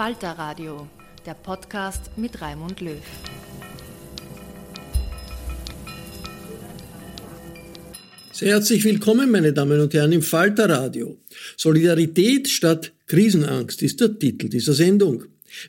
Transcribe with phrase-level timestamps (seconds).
[0.00, 0.88] Falter Radio,
[1.26, 2.96] der Podcast mit Raimund Löw.
[8.32, 11.18] Sehr herzlich willkommen, meine Damen und Herren, im Falter Radio.
[11.58, 15.24] Solidarität statt Krisenangst ist der Titel dieser Sendung.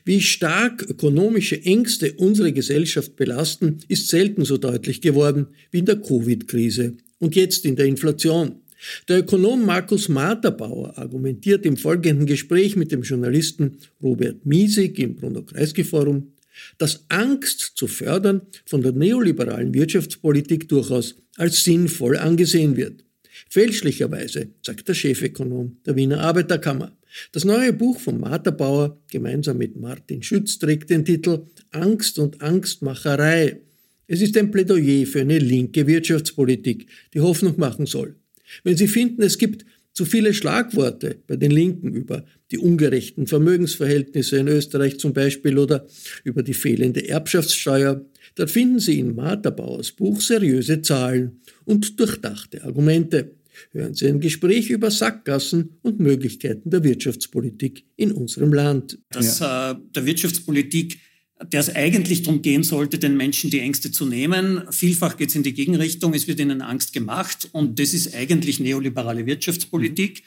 [0.06, 6.00] Wie stark ökonomische Ängste unsere Gesellschaft belasten, ist selten so deutlich geworden wie in der
[6.00, 8.61] Covid-Krise und jetzt in der Inflation.
[9.08, 15.42] Der Ökonom Markus Materbauer argumentiert im folgenden Gespräch mit dem Journalisten Robert Miesig im Bruno
[15.42, 16.32] Kreisky Forum,
[16.78, 23.04] dass Angst zu fördern von der neoliberalen Wirtschaftspolitik durchaus als sinnvoll angesehen wird.
[23.48, 26.96] Fälschlicherweise, sagt der Chefökonom der Wiener Arbeiterkammer.
[27.32, 33.60] Das neue Buch von Materbauer gemeinsam mit Martin Schütz trägt den Titel Angst und Angstmacherei.
[34.06, 38.16] Es ist ein Plädoyer für eine linke Wirtschaftspolitik, die Hoffnung machen soll.
[38.64, 44.38] Wenn Sie finden, es gibt zu viele Schlagworte bei den Linken über die ungerechten Vermögensverhältnisse
[44.38, 45.86] in Österreich zum Beispiel oder
[46.24, 48.04] über die fehlende Erbschaftssteuer,
[48.34, 53.32] dann finden Sie in Martha Bauers Buch seriöse Zahlen und durchdachte Argumente.
[53.72, 58.98] Hören Sie ein Gespräch über Sackgassen und Möglichkeiten der Wirtschaftspolitik in unserem Land.
[59.10, 60.98] Dass äh, der Wirtschaftspolitik
[61.44, 64.62] der es eigentlich darum gehen sollte, den Menschen die Ängste zu nehmen.
[64.70, 68.60] Vielfach geht es in die Gegenrichtung, es wird ihnen Angst gemacht und das ist eigentlich
[68.60, 70.22] neoliberale Wirtschaftspolitik,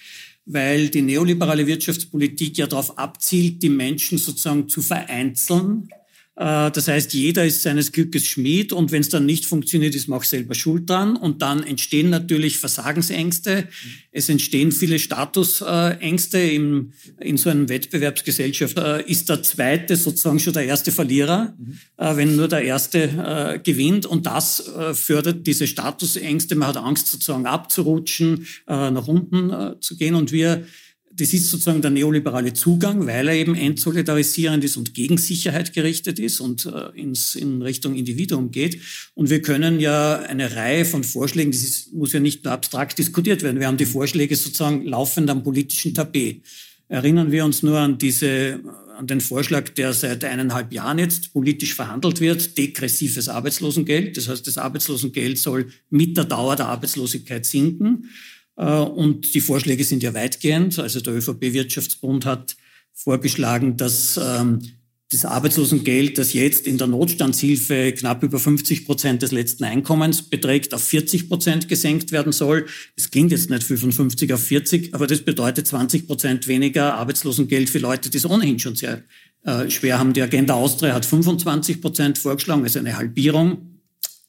[0.46, 5.90] weil die neoliberale Wirtschaftspolitik ja darauf abzielt, die Menschen sozusagen zu vereinzeln
[6.38, 10.20] das heißt, jeder ist seines Glückes Schmied und wenn es dann nicht funktioniert, ist man
[10.20, 11.16] auch selber schuld dran.
[11.16, 13.70] Und dann entstehen natürlich Versagensängste.
[14.12, 16.40] Es entstehen viele Statusängste.
[16.40, 16.92] In,
[17.22, 21.78] in so einer Wettbewerbsgesellschaft äh, ist der Zweite sozusagen schon der erste Verlierer, mhm.
[21.98, 24.06] wenn nur der Erste gewinnt.
[24.06, 26.56] Und das fördert diese Statusängste.
[26.56, 30.16] Man hat Angst sozusagen abzurutschen, nach unten zu gehen.
[30.16, 30.66] Und wir
[31.18, 36.20] das ist sozusagen der neoliberale Zugang, weil er eben entsolidarisierend ist und gegen Sicherheit gerichtet
[36.20, 38.80] ist und äh, ins, in Richtung Individuum geht.
[39.14, 42.98] Und wir können ja eine Reihe von Vorschlägen, das ist, muss ja nicht nur abstrakt
[42.98, 46.42] diskutiert werden, wir haben die Vorschläge sozusagen laufend am politischen Tapet.
[46.88, 48.60] Erinnern wir uns nur an diese,
[48.98, 54.18] an den Vorschlag, der seit eineinhalb Jahren jetzt politisch verhandelt wird, degressives Arbeitslosengeld.
[54.18, 58.10] Das heißt, das Arbeitslosengeld soll mit der Dauer der Arbeitslosigkeit sinken.
[58.58, 60.80] Äh, und die Vorschläge sind ja weitgehend.
[60.80, 62.56] Also der ÖVP-Wirtschaftsbund hat
[62.94, 64.62] vorgeschlagen, dass ähm,
[65.12, 70.74] das Arbeitslosengeld, das jetzt in der Notstandshilfe knapp über 50 Prozent des letzten Einkommens beträgt,
[70.74, 72.66] auf 40 Prozent gesenkt werden soll.
[72.96, 77.80] Das klingt jetzt nicht 55 auf 40, aber das bedeutet 20 Prozent weniger Arbeitslosengeld für
[77.80, 79.04] Leute, die es ohnehin schon sehr
[79.44, 80.14] äh, schwer haben.
[80.14, 83.75] Die Agenda Austria hat 25 Prozent vorgeschlagen, also eine Halbierung.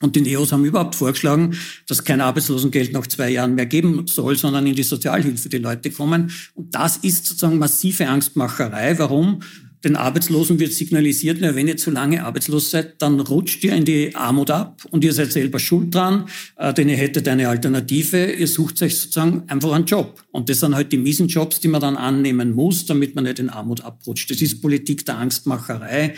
[0.02, 1.56] Und die Neos haben überhaupt vorgeschlagen,
[1.88, 5.90] dass kein Arbeitslosengeld nach zwei Jahren mehr geben soll, sondern in die Sozialhilfe die Leute
[5.90, 6.30] kommen.
[6.54, 8.98] Und das ist sozusagen massive Angstmacherei.
[8.98, 9.40] Warum?
[9.84, 13.84] Den Arbeitslosen wird signalisiert, na, wenn ihr zu lange arbeitslos seid, dann rutscht ihr in
[13.84, 18.32] die Armut ab und ihr seid selber schuld dran, äh, denn ihr hättet eine Alternative.
[18.32, 20.22] Ihr sucht euch sozusagen einfach einen Job.
[20.32, 23.38] Und das sind halt die miesen Jobs, die man dann annehmen muss, damit man nicht
[23.38, 24.30] in Armut abrutscht.
[24.30, 26.14] Das ist Politik der Angstmacherei.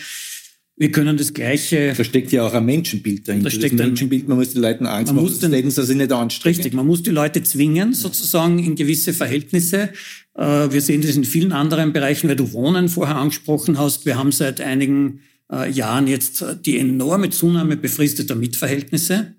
[0.80, 1.92] Wir können das Gleiche.
[1.96, 3.50] Da steckt ja auch ein Menschenbild dahinter.
[3.50, 6.12] Da steckt das Menschenbild, man muss den Leuten Angst man machen, den, dass sie nicht
[6.12, 6.56] anstrengen.
[6.56, 9.90] Richtig, man muss die Leute zwingen, sozusagen in gewisse Verhältnisse.
[10.34, 14.06] Äh, wir sehen das in vielen anderen Bereichen, weil du Wohnen vorher angesprochen hast.
[14.06, 15.20] Wir haben seit einigen
[15.52, 19.34] äh, Jahren jetzt die enorme Zunahme befristeter Mietverhältnisse.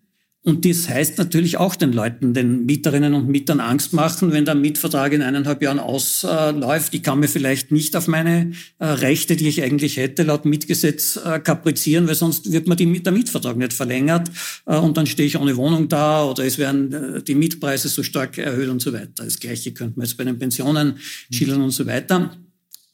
[0.49, 4.55] Und das heißt natürlich auch den Leuten, den Mieterinnen und Mietern Angst machen, wenn der
[4.55, 6.95] Mietvertrag in eineinhalb Jahren ausläuft.
[6.95, 11.17] Ich kann mir vielleicht nicht auf meine äh, Rechte, die ich eigentlich hätte, laut Mietgesetz
[11.23, 14.31] äh, kaprizieren, weil sonst wird mir der Mietvertrag nicht verlängert
[14.65, 18.39] äh, und dann stehe ich ohne Wohnung da oder es werden die Mietpreise so stark
[18.39, 19.25] erhöht und so weiter.
[19.25, 20.95] Das Gleiche könnte man jetzt bei den Pensionen
[21.29, 22.31] schildern und so weiter.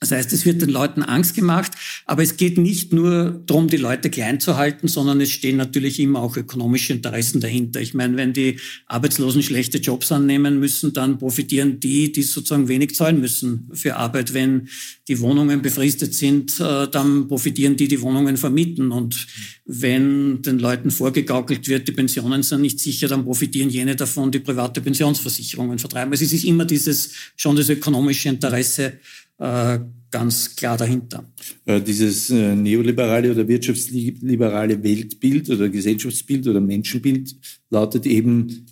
[0.06, 1.72] Das heißt, es wird den Leuten Angst gemacht,
[2.06, 6.00] aber es geht nicht nur darum, die Leute klein zu halten, sondern es stehen natürlich
[6.00, 7.81] immer auch ökonomische Interessen dahinter.
[7.81, 12.94] Ich meine, wenn die Arbeitslosen schlechte Jobs annehmen müssen, dann profitieren die, die sozusagen wenig
[12.94, 14.36] zahlen müssen für Arbeit.
[14.36, 14.69] Wenn
[15.07, 18.92] die Wohnungen befristet sind, äh, dann profitieren die, die Wohnungen vermieten.
[18.92, 19.25] Und
[19.66, 24.40] wenn den Leuten vorgegaukelt wird, die Pensionen sind nicht sicher, dann profitieren jene davon, die
[24.40, 26.12] private Pensionsversicherungen vertreiben.
[26.12, 29.00] Also es ist immer dieses, schon das ökonomische Interesse,
[29.37, 29.79] äh,
[30.11, 31.25] ganz klar dahinter.
[31.65, 37.35] Äh, dieses äh, neoliberale oder wirtschaftsliberale Weltbild oder Gesellschaftsbild oder Menschenbild
[37.69, 38.65] lautet eben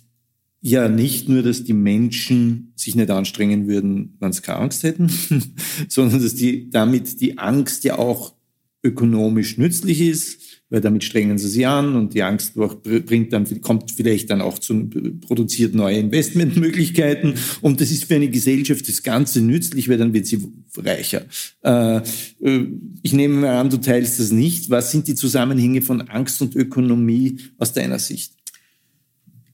[0.62, 5.10] ja nicht nur, dass die Menschen sich nicht anstrengen würden, wenn sie keine Angst hätten,
[5.88, 8.34] sondern dass die damit die Angst ja auch
[8.82, 13.92] ökonomisch nützlich ist, weil damit strengen sie sich an und die Angst bringt dann, kommt
[13.92, 14.90] vielleicht dann auch zu,
[15.24, 20.26] produziert neue Investmentmöglichkeiten und das ist für eine Gesellschaft das Ganze nützlich, weil dann wird
[20.26, 20.44] sie
[20.76, 21.26] reicher.
[21.62, 21.98] Äh,
[22.42, 22.66] äh,
[23.02, 24.68] ich nehme an, du teilst das nicht.
[24.68, 28.32] Was sind die Zusammenhänge von Angst und Ökonomie aus deiner Sicht?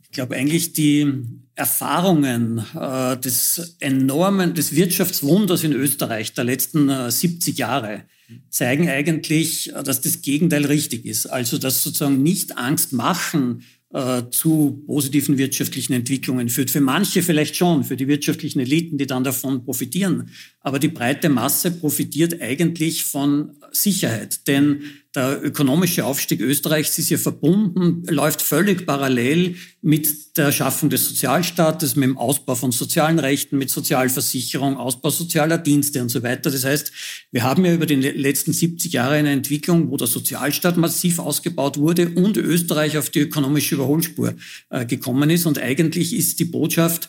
[0.04, 1.06] Ich glaube eigentlich die
[1.54, 8.04] Erfahrungen äh, des enormen, des Wirtschaftswunders in Österreich der letzten äh, 70 Jahre
[8.48, 11.26] zeigen eigentlich, äh, dass das Gegenteil richtig ist.
[11.26, 13.62] Also dass sozusagen nicht Angst machen
[13.92, 16.70] äh, zu positiven wirtschaftlichen Entwicklungen führt.
[16.70, 20.30] Für manche vielleicht schon, für die wirtschaftlichen Eliten, die dann davon profitieren.
[20.62, 24.46] Aber die breite Masse profitiert eigentlich von Sicherheit.
[24.46, 24.82] Denn
[25.14, 31.96] der ökonomische Aufstieg Österreichs ist ja verbunden, läuft völlig parallel mit der Schaffung des Sozialstaates,
[31.96, 36.50] mit dem Ausbau von sozialen Rechten, mit Sozialversicherung, Ausbau sozialer Dienste und so weiter.
[36.50, 36.92] Das heißt,
[37.32, 41.78] wir haben ja über die letzten 70 Jahre eine Entwicklung, wo der Sozialstaat massiv ausgebaut
[41.78, 44.34] wurde und Österreich auf die ökonomische Überholspur
[44.68, 45.46] äh, gekommen ist.
[45.46, 47.08] Und eigentlich ist die Botschaft,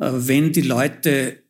[0.00, 1.43] äh, wenn die Leute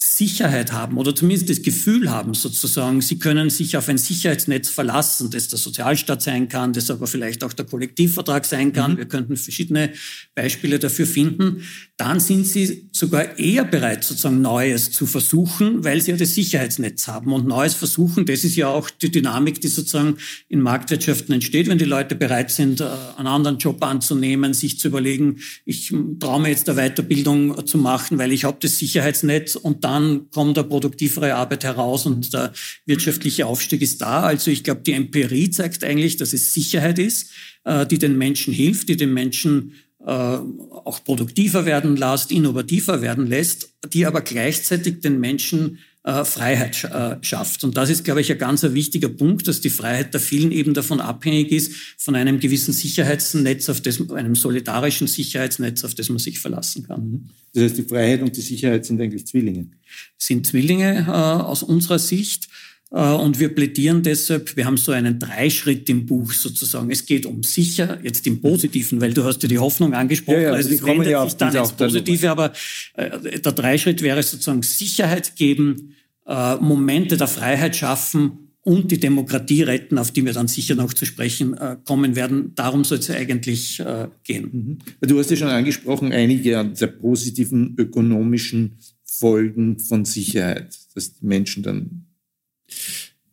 [0.00, 5.28] Sicherheit haben oder zumindest das Gefühl haben, sozusagen, sie können sich auf ein Sicherheitsnetz verlassen,
[5.30, 8.92] das der Sozialstaat sein kann, das aber vielleicht auch der Kollektivvertrag sein kann.
[8.92, 8.98] Mhm.
[8.98, 9.92] Wir könnten verschiedene
[10.36, 11.64] Beispiele dafür finden.
[11.96, 17.08] Dann sind sie sogar eher bereit, sozusagen Neues zu versuchen, weil sie ja das Sicherheitsnetz
[17.08, 17.32] haben.
[17.32, 20.16] Und Neues versuchen, das ist ja auch die Dynamik, die sozusagen
[20.48, 22.84] in Marktwirtschaften entsteht, wenn die Leute bereit sind, äh,
[23.16, 28.16] einen anderen Job anzunehmen, sich zu überlegen, ich traue mir jetzt eine Weiterbildung zu machen,
[28.18, 32.52] weil ich habe das Sicherheitsnetz und dann kommt eine produktivere Arbeit heraus und der
[32.86, 34.22] wirtschaftliche Aufstieg ist da.
[34.22, 37.30] Also ich glaube, die Empirie zeigt eigentlich, dass es Sicherheit ist,
[37.64, 43.26] äh, die den Menschen hilft, die den Menschen äh, auch produktiver werden lässt, innovativer werden
[43.26, 45.78] lässt, die aber gleichzeitig den Menschen
[46.08, 47.64] äh, Freiheit äh, schafft.
[47.64, 50.72] Und das ist, glaube ich, ein ganz wichtiger Punkt, dass die Freiheit der vielen eben
[50.72, 56.18] davon abhängig ist, von einem gewissen Sicherheitsnetz, auf das, einem solidarischen Sicherheitsnetz, auf das man
[56.18, 57.10] sich verlassen kann.
[57.10, 57.28] Mhm.
[57.52, 59.68] Das heißt, die Freiheit und die Sicherheit sind eigentlich Zwillinge?
[60.16, 62.48] Sind Zwillinge äh, aus unserer Sicht.
[62.90, 66.90] Äh, und wir plädieren deshalb, wir haben so einen Dreischritt im Buch sozusagen.
[66.90, 70.48] Es geht um sicher, jetzt im Positiven, weil du hast ja die Hoffnung angesprochen, ja,
[70.48, 72.52] ja, also es kommen ja sich dann ins Positive, aber
[72.94, 75.94] äh, der Dreischritt wäre sozusagen Sicherheit geben,
[76.26, 80.92] äh, Momente der Freiheit schaffen und die Demokratie retten, auf die wir dann sicher noch
[80.92, 82.52] zu sprechen äh, kommen werden.
[82.54, 83.82] Darum soll es eigentlich
[84.24, 84.78] gehen.
[85.00, 85.08] Mhm.
[85.08, 91.62] Du hast ja schon angesprochen, einige der positiven ökonomischen Folgen von Sicherheit, dass die Menschen
[91.62, 92.07] dann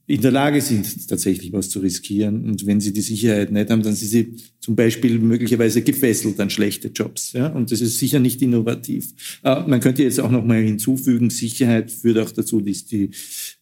[0.08, 2.46] in der Lage sind, tatsächlich was zu riskieren.
[2.46, 6.50] Und wenn sie die Sicherheit nicht haben, dann sind sie zum Beispiel möglicherweise gefesselt an
[6.50, 7.34] schlechte Jobs.
[7.34, 7.50] Ja?
[7.50, 9.14] Und das ist sicher nicht innovativ.
[9.44, 13.12] Äh, man könnte jetzt auch noch mal hinzufügen, Sicherheit führt auch dazu, dass die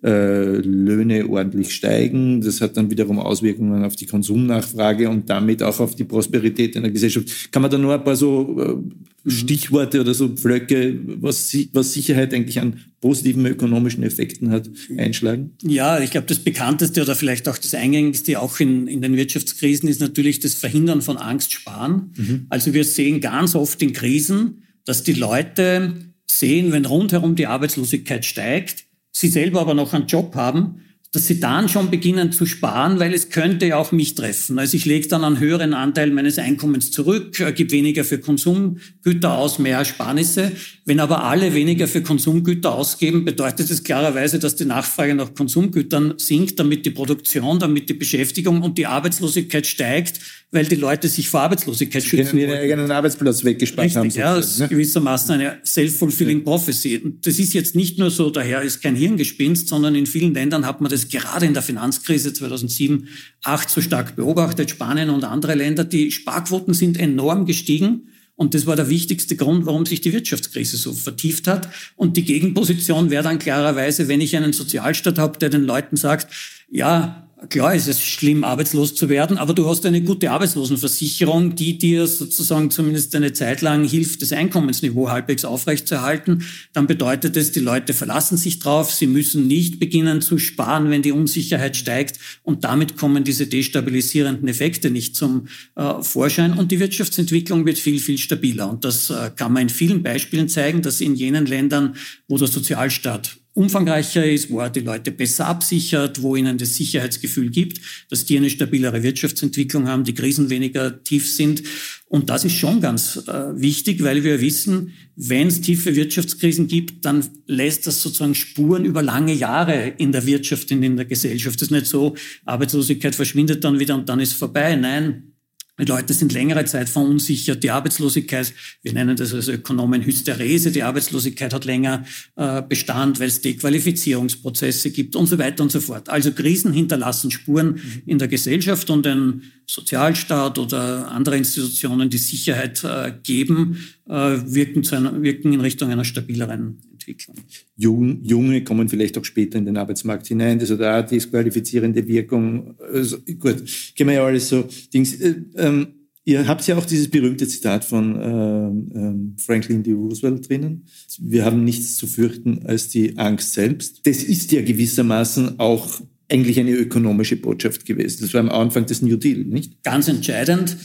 [0.01, 2.39] äh, Löhne ordentlich steigen.
[2.39, 6.83] Das hat dann wiederum Auswirkungen auf die Konsumnachfrage und damit auch auf die Prosperität in
[6.83, 7.51] der Gesellschaft.
[7.51, 9.31] Kann man da nur ein paar so äh, Mhm.
[9.31, 15.51] Stichworte oder so Pflöcke, was, was Sicherheit eigentlich an positiven ökonomischen Effekten hat, einschlagen?
[15.63, 19.87] Ja, ich glaube, das bekannteste oder vielleicht auch das eingängigste auch in, in den Wirtschaftskrisen
[19.87, 22.13] ist natürlich das Verhindern von Angst sparen.
[22.15, 22.45] Mhm.
[22.49, 25.93] Also wir sehen ganz oft in Krisen, dass die Leute
[26.29, 30.81] sehen, wenn rundherum die Arbeitslosigkeit steigt, sie selber aber noch einen Job haben,
[31.13, 34.57] dass sie dann schon beginnen zu sparen, weil es könnte ja auch mich treffen.
[34.57, 39.37] Also ich lege dann einen höheren Anteil meines Einkommens zurück, äh, gebe weniger für Konsumgüter
[39.37, 40.51] aus, mehr Ersparnisse.
[40.85, 46.15] Wenn aber alle weniger für Konsumgüter ausgeben, bedeutet es klarerweise, dass die Nachfrage nach Konsumgütern
[46.17, 50.19] sinkt, damit die Produktion, damit die Beschäftigung und die Arbeitslosigkeit steigt,
[50.53, 54.09] weil die Leute sich vor Arbeitslosigkeit schützen können ihren eigenen Arbeitsplatz weggespart Richtig, haben.
[54.09, 54.67] Ja, das ist ne?
[54.67, 56.43] gewissermaßen eine self-fulfilling ja.
[56.43, 57.01] prophecy.
[57.03, 60.65] Und das ist jetzt nicht nur so, daher ist kein Hirngespinst, sondern in vielen Ländern
[60.65, 63.07] hat man das gerade in der Finanzkrise 2007,
[63.43, 64.69] 2008 so stark beobachtet.
[64.69, 68.09] Spanien und andere Länder, die Sparquoten sind enorm gestiegen.
[68.35, 71.69] Und das war der wichtigste Grund, warum sich die Wirtschaftskrise so vertieft hat.
[71.95, 76.33] Und die Gegenposition wäre dann klarerweise, wenn ich einen Sozialstaat habe, der den Leuten sagt,
[76.69, 81.77] ja, Klar ist es schlimm, arbeitslos zu werden, aber du hast eine gute Arbeitslosenversicherung, die
[81.77, 86.45] dir sozusagen zumindest eine Zeit lang hilft, das Einkommensniveau halbwegs aufrechtzuerhalten.
[86.71, 91.01] Dann bedeutet es, die Leute verlassen sich drauf, sie müssen nicht beginnen zu sparen, wenn
[91.01, 96.79] die Unsicherheit steigt und damit kommen diese destabilisierenden Effekte nicht zum äh, Vorschein und die
[96.79, 98.69] Wirtschaftsentwicklung wird viel, viel stabiler.
[98.69, 101.95] Und das äh, kann man in vielen Beispielen zeigen, dass in jenen Ländern,
[102.29, 107.49] wo der Sozialstaat umfangreicher ist, wo er die Leute besser absichert, wo ihnen das Sicherheitsgefühl
[107.49, 107.79] gibt,
[108.09, 111.63] dass die eine stabilere Wirtschaftsentwicklung haben, die Krisen weniger tief sind.
[112.07, 117.05] Und das ist schon ganz äh, wichtig, weil wir wissen, wenn es tiefe Wirtschaftskrisen gibt,
[117.05, 121.55] dann lässt das sozusagen Spuren über lange Jahre in der Wirtschaft und in der Gesellschaft.
[121.55, 124.75] Das ist nicht so, Arbeitslosigkeit verschwindet dann wieder und dann ist vorbei.
[124.75, 125.32] Nein,
[125.79, 127.63] die Leute sind längere Zeit verunsichert.
[127.63, 128.53] Die Arbeitslosigkeit,
[128.83, 134.91] wir nennen das als Ökonomen Hysterese, die Arbeitslosigkeit hat länger äh, Bestand, weil es Dequalifizierungsprozesse
[134.91, 136.09] gibt und so weiter und so fort.
[136.09, 142.83] Also Krisen hinterlassen Spuren in der Gesellschaft und ein Sozialstaat oder andere Institutionen, die Sicherheit
[142.83, 147.35] äh, geben, wirken, zu einer, wirken in Richtung einer stabileren Entwicklung.
[147.75, 152.75] Jung, Junge kommen vielleicht auch später in den Arbeitsmarkt hinein, das hat auch disqualifizierende Wirkung.
[152.93, 153.63] Also, gut,
[153.95, 155.13] kennen wir ja alles so Dings.
[155.15, 155.87] Äh, ähm,
[156.25, 159.93] ihr habt ja auch dieses berühmte Zitat von äh, äh, Franklin D.
[159.93, 160.85] Roosevelt drinnen.
[161.19, 164.05] Wir haben nichts zu fürchten als die Angst selbst.
[164.05, 168.21] Das ist ja gewissermaßen auch eigentlich eine ökonomische Botschaft gewesen.
[168.21, 169.83] Das war am Anfang des New Deal, nicht?
[169.83, 170.77] Ganz entscheidend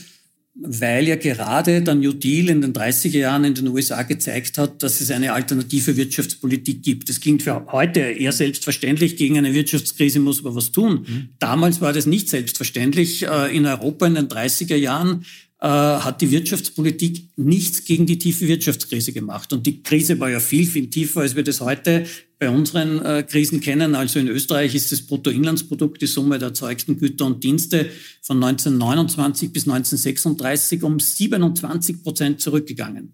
[0.61, 4.83] weil ja gerade der New Deal in den 30er Jahren in den USA gezeigt hat,
[4.83, 7.09] dass es eine alternative Wirtschaftspolitik gibt.
[7.09, 9.15] Das klingt für heute eher selbstverständlich.
[9.15, 11.05] Gegen eine Wirtschaftskrise muss man was tun.
[11.07, 11.29] Mhm.
[11.39, 13.25] Damals war das nicht selbstverständlich.
[13.25, 15.25] Äh, in Europa in den 30er Jahren
[15.61, 19.53] äh, hat die Wirtschaftspolitik nichts gegen die tiefe Wirtschaftskrise gemacht.
[19.53, 22.05] Und die Krise war ja viel, viel tiefer, als wir das heute
[22.39, 23.95] bei unseren äh, Krisen kennen.
[23.95, 27.89] Also in Österreich ist das Bruttoinlandsprodukt, die Summe der erzeugten Güter und Dienste
[28.21, 33.13] von 1929 bis 1936 um 27 Prozent zurückgegangen.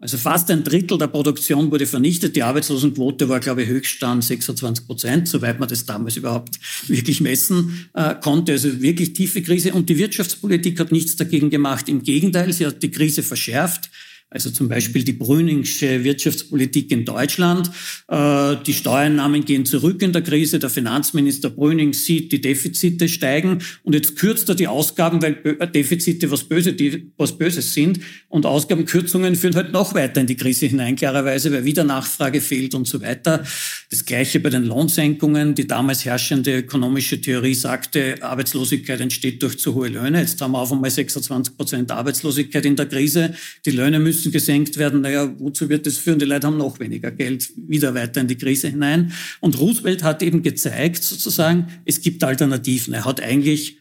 [0.00, 2.36] Also fast ein Drittel der Produktion wurde vernichtet.
[2.36, 7.88] Die Arbeitslosenquote war, glaube ich, Höchststand 26 Prozent, soweit man das damals überhaupt wirklich messen
[7.94, 8.52] äh, konnte.
[8.52, 9.72] Also wirklich tiefe Krise.
[9.72, 11.88] Und die Wirtschaftspolitik hat nichts dagegen gemacht.
[11.88, 13.90] Im Gegenteil, sie hat die Krise verschärft.
[14.34, 17.70] Also zum Beispiel die Brüningsche Wirtschaftspolitik in Deutschland.
[18.08, 20.58] Äh, die Steuereinnahmen gehen zurück in der Krise.
[20.58, 23.60] Der Finanzminister Brüning sieht, die Defizite steigen.
[23.84, 26.74] Und jetzt kürzt er die Ausgaben, weil äh, Defizite was, Böse,
[27.16, 28.00] was Böses sind.
[28.28, 32.74] Und Ausgabenkürzungen führen halt noch weiter in die Krise hinein, klarerweise, weil wieder Nachfrage fehlt
[32.74, 33.44] und so weiter.
[33.90, 35.54] Das Gleiche bei den Lohnsenkungen.
[35.54, 40.22] Die damals herrschende ökonomische Theorie sagte, Arbeitslosigkeit entsteht durch zu hohe Löhne.
[40.22, 43.34] Jetzt haben wir auf einmal 26 Prozent Arbeitslosigkeit in der Krise.
[43.64, 45.02] Die Löhne müssen müssen gesenkt werden.
[45.02, 46.18] Naja, wozu wird das führen?
[46.18, 49.12] Die Leute haben noch weniger Geld, wieder weiter in die Krise hinein.
[49.40, 52.94] Und Roosevelt hat eben gezeigt, sozusagen, es gibt Alternativen.
[52.94, 53.78] Er hat eigentlich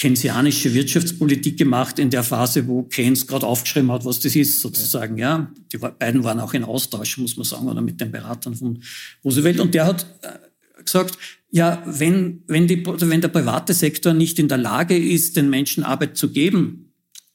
[0.00, 5.18] keynesianische Wirtschaftspolitik gemacht in der Phase, wo Keynes gerade aufgeschrieben hat, was das ist, sozusagen.
[5.18, 8.80] Ja, die beiden waren auch in Austausch, muss man sagen, oder mit den Beratern von
[9.24, 9.58] Roosevelt.
[9.58, 11.18] Und der hat äh, gesagt,
[11.50, 15.82] ja, wenn, wenn, die, wenn der private Sektor nicht in der Lage ist, den Menschen
[15.82, 16.87] Arbeit zu geben,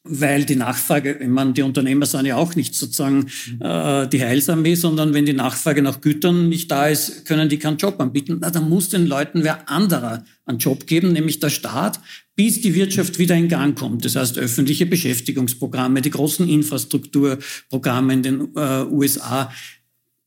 [0.03, 3.27] weil die Nachfrage, ich meine, die Unternehmer sind ja auch nicht sozusagen
[3.61, 7.77] äh, die Heilsarmee, sondern wenn die Nachfrage nach Gütern nicht da ist, können die keinen
[7.77, 8.39] Job anbieten.
[8.41, 12.01] Na, dann muss den Leuten wer anderer einen Job geben, nämlich der Staat,
[12.35, 14.03] bis die Wirtschaft wieder in Gang kommt.
[14.03, 19.53] Das heißt, öffentliche Beschäftigungsprogramme, die großen Infrastrukturprogramme in den äh, USA,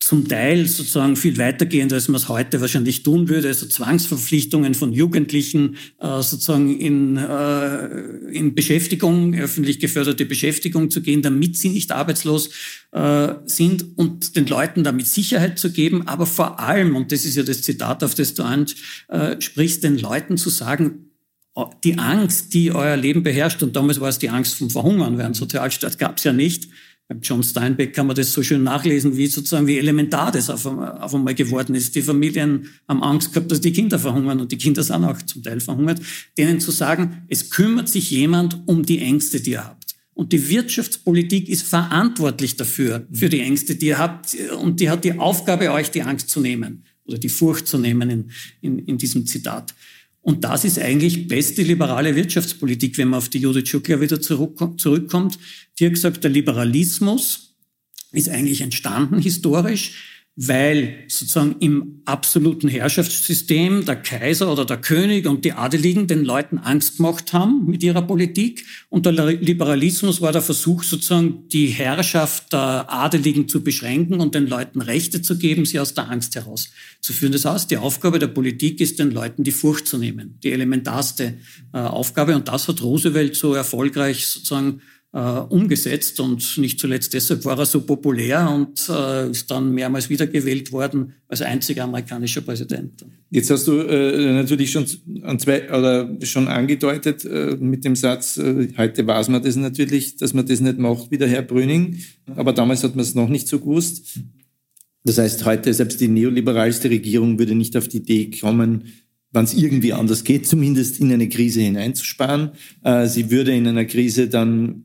[0.00, 4.92] zum Teil sozusagen viel weitergehend, als man es heute wahrscheinlich tun würde, also Zwangsverpflichtungen von
[4.92, 7.86] Jugendlichen äh, sozusagen in, äh,
[8.30, 12.50] in Beschäftigung, öffentlich geförderte Beschäftigung zu gehen, damit sie nicht arbeitslos
[12.92, 17.36] äh, sind und den Leuten damit Sicherheit zu geben, aber vor allem, und das ist
[17.36, 21.10] ja das Zitat, auf das du ansprichst, den Leuten zu sagen,
[21.54, 25.18] oh, die Angst, die euer Leben beherrscht, und damals war es die Angst vom Verhungern,
[25.18, 26.68] während Sozialstaat gab es ja nicht,
[27.08, 30.66] beim John Steinbeck kann man das so schön nachlesen, wie sozusagen wie elementar das auf,
[30.66, 31.94] auf einmal geworden ist.
[31.94, 35.42] Die Familien haben Angst gehabt, dass die Kinder verhungern und die Kinder sind auch zum
[35.42, 36.00] Teil verhungert.
[36.36, 39.94] Denen zu sagen, es kümmert sich jemand um die Ängste, die ihr habt.
[40.14, 44.34] Und die Wirtschaftspolitik ist verantwortlich dafür, für die Ängste, die ihr habt.
[44.58, 48.10] Und die hat die Aufgabe, euch die Angst zu nehmen oder die Furcht zu nehmen
[48.10, 48.30] in,
[48.62, 49.74] in, in diesem Zitat.
[50.26, 55.38] Und das ist eigentlich beste liberale Wirtschaftspolitik, wenn man auf die Judith Schuckler wieder zurückkommt.
[55.78, 57.54] Die hat gesagt, der Liberalismus
[58.10, 65.46] ist eigentlich entstanden historisch weil sozusagen im absoluten Herrschaftssystem der Kaiser oder der König und
[65.46, 68.66] die Adeligen den Leuten Angst gemacht haben mit ihrer Politik.
[68.90, 74.46] Und der Liberalismus war der Versuch, sozusagen die Herrschaft der Adeligen zu beschränken und den
[74.46, 77.32] Leuten Rechte zu geben, sie aus der Angst herauszuführen.
[77.32, 80.38] Das heißt, die Aufgabe der Politik ist, den Leuten die Furcht zu nehmen.
[80.44, 81.38] Die elementarste
[81.72, 82.36] äh, Aufgabe.
[82.36, 87.66] Und das hat Roosevelt so erfolgreich sozusagen äh, umgesetzt und nicht zuletzt deshalb war er
[87.66, 93.04] so populär und äh, ist dann mehrmals wiedergewählt worden als einziger amerikanischer Präsident.
[93.30, 94.86] Jetzt hast du äh, natürlich schon
[95.22, 100.16] an zwei oder schon angedeutet äh, mit dem Satz, äh, heute weiß man das natürlich,
[100.16, 101.98] dass man das nicht macht wie der Herr Brüning,
[102.34, 104.20] aber damals hat man es noch nicht so gewusst.
[105.04, 108.84] Das heißt, heute selbst die neoliberalste Regierung würde nicht auf die Idee kommen,
[109.30, 112.50] wann es irgendwie anders geht, zumindest in eine Krise hineinzusparen.
[112.82, 114.84] Äh, sie würde in einer Krise dann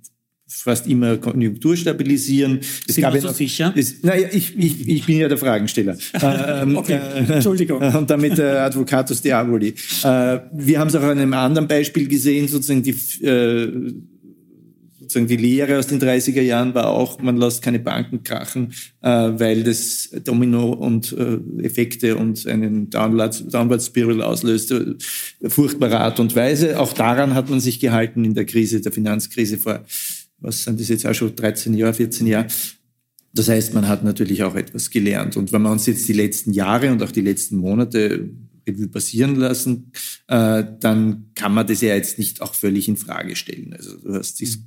[0.52, 2.60] fast immer Konjunktur stabilisieren.
[2.88, 3.74] Es Sind gab wir so sicher?
[3.76, 5.98] Es, naja, ich, ich, ich bin ja der Fragensteller.
[6.22, 7.82] ähm, okay, äh, Entschuldigung.
[7.96, 9.70] Und damit äh, Advocatus Diaboli.
[10.04, 12.92] Äh, wir haben es auch an einem anderen Beispiel gesehen, sozusagen die,
[13.26, 13.94] äh,
[15.00, 19.10] sozusagen die Lehre aus den 30er Jahren war auch, man lässt keine Banken krachen, äh,
[19.10, 24.96] weil das Domino und äh, Effekte und einen Downward, Downward Spiral auslöst, äh,
[25.48, 26.80] furchtbarer Art und Weise.
[26.80, 29.84] Auch daran hat man sich gehalten in der Krise, der Finanzkrise vor
[30.42, 32.48] was sind das jetzt auch schon 13 Jahre, 14 Jahre.
[33.34, 35.38] Das heißt, man hat natürlich auch etwas gelernt.
[35.38, 38.30] Und wenn wir uns jetzt die letzten Jahre und auch die letzten Monate
[38.68, 39.92] Revue passieren lassen,
[40.28, 43.74] äh, dann kann man das ja jetzt nicht auch völlig in Frage stellen.
[43.74, 44.64] Also du hast dieses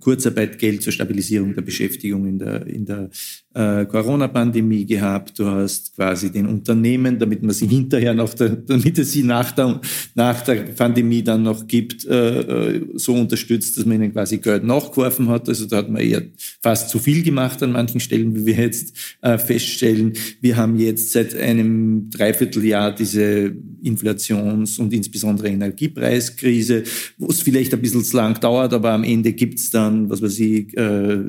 [0.00, 3.10] Kurzarbeitgeld zur Stabilisierung der Beschäftigung in der, in der
[3.56, 5.38] äh, Corona-Pandemie gehabt.
[5.38, 9.50] Du hast quasi den Unternehmen, damit man sie hinterher noch, der, damit es sie nach
[9.52, 9.80] der,
[10.14, 14.64] nach der Pandemie dann noch gibt, äh, äh, so unterstützt, dass man ihnen quasi Geld
[14.64, 15.48] nachgeworfen hat.
[15.48, 16.22] Also da hat man eher
[16.60, 20.12] fast zu viel gemacht an manchen Stellen, wie wir jetzt äh, feststellen.
[20.42, 26.82] Wir haben jetzt seit einem Dreivierteljahr diese Inflations- und insbesondere Energiepreiskrise,
[27.16, 30.38] wo es vielleicht ein bisschen zu lang dauert, aber am Ende gibt's dann, was weiß
[30.40, 31.20] ich, äh,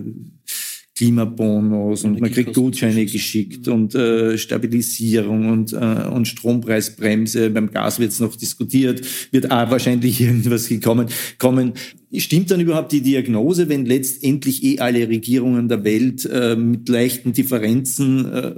[0.97, 7.51] Klimabonus und man kriegt Gutscheine geschickt und äh, Stabilisierung und, äh, und Strompreisbremse.
[7.51, 11.07] Beim Gas wird es noch diskutiert, wird auch wahrscheinlich irgendwas gekommen.
[11.37, 11.73] Kommen.
[12.15, 17.31] Stimmt dann überhaupt die Diagnose, wenn letztendlich eh alle Regierungen der Welt äh, mit leichten
[17.31, 18.53] Differenzen äh,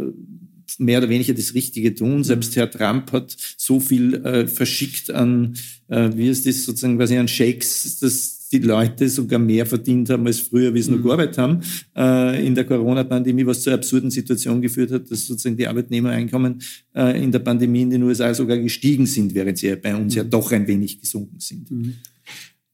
[0.78, 2.23] mehr oder weniger das Richtige tun.
[2.23, 5.58] Selbst Herr Trump hat so viel äh, verschickt an,
[5.89, 10.26] äh, wie ist das sozusagen, quasi an Shakes, dass die Leute sogar mehr verdient haben
[10.26, 10.98] als früher, wie sie mhm.
[10.98, 11.60] noch gearbeitet haben
[11.96, 16.62] äh, in der Corona-Pandemie, was zur absurden Situation geführt hat, dass sozusagen die Arbeitnehmereinkommen
[16.96, 20.18] äh, in der Pandemie in den USA sogar gestiegen sind, während sie bei uns mhm.
[20.18, 21.70] ja doch ein wenig gesunken sind.
[21.70, 21.94] Mhm.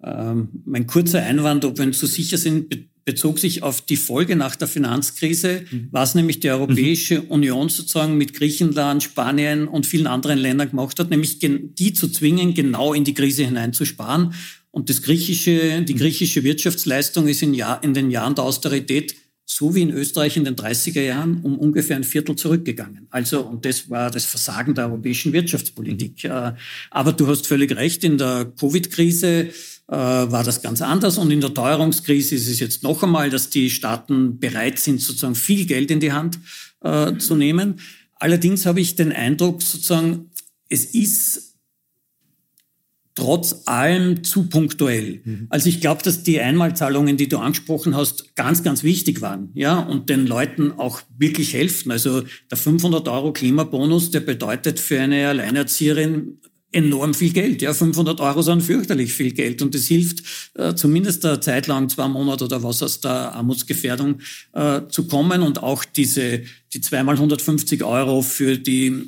[0.04, 2.68] Ähm, mein kurzer Einwand, ob wir uns so sicher sind,
[3.06, 5.90] bezog sich auf die Folge nach der Finanzkrise, mhm.
[5.92, 7.28] was nämlich die Europäische mhm.
[7.28, 12.56] Union sozusagen mit Griechenland, Spanien und vielen anderen Ländern gemacht hat, nämlich die zu zwingen,
[12.56, 14.34] genau in die Krise hineinzusparen.
[14.76, 19.74] Und das griechische, die griechische Wirtschaftsleistung ist in, Jahr, in den Jahren der Austerität so
[19.74, 23.08] wie in Österreich in den 30er Jahren um ungefähr ein Viertel zurückgegangen.
[23.10, 26.26] Also, und das war das Versagen der europäischen Wirtschaftspolitik.
[26.26, 26.56] Äh,
[26.92, 29.52] aber du hast völlig recht, in der Covid-Krise äh,
[29.88, 33.70] war das ganz anders und in der Teuerungskrise ist es jetzt noch einmal, dass die
[33.70, 36.38] Staaten bereit sind, sozusagen viel Geld in die Hand
[36.82, 37.80] äh, zu nehmen.
[38.16, 40.32] Allerdings habe ich den Eindruck, sozusagen,
[40.68, 41.55] es ist
[43.16, 45.22] trotz allem zu punktuell.
[45.24, 45.48] Mhm.
[45.50, 49.80] Also ich glaube, dass die Einmalzahlungen, die du angesprochen hast, ganz, ganz wichtig waren, ja,
[49.80, 51.92] und den Leuten auch wirklich helfen.
[51.92, 56.40] Also der 500 Euro Klimabonus, der bedeutet für eine Alleinerzieherin
[56.76, 57.62] enorm viel Geld.
[57.62, 60.24] Ja, 500 Euro sind fürchterlich viel Geld und es hilft
[60.56, 64.20] äh, zumindest eine Zeit lang, zwei Monate oder was aus der Armutsgefährdung
[64.52, 66.42] äh, zu kommen und auch diese
[66.74, 69.04] die zweimal 150 Euro für die äh,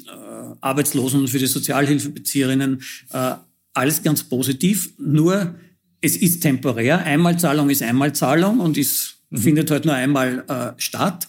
[0.62, 3.34] Arbeitslosen und für die Sozialhilfebezieherinnen äh,
[3.78, 4.92] alles ganz positiv.
[4.98, 5.56] Nur
[6.02, 7.04] es ist temporär.
[7.04, 9.38] Einmalzahlung ist Einmalzahlung und ist, mhm.
[9.38, 11.28] findet halt nur einmal äh, statt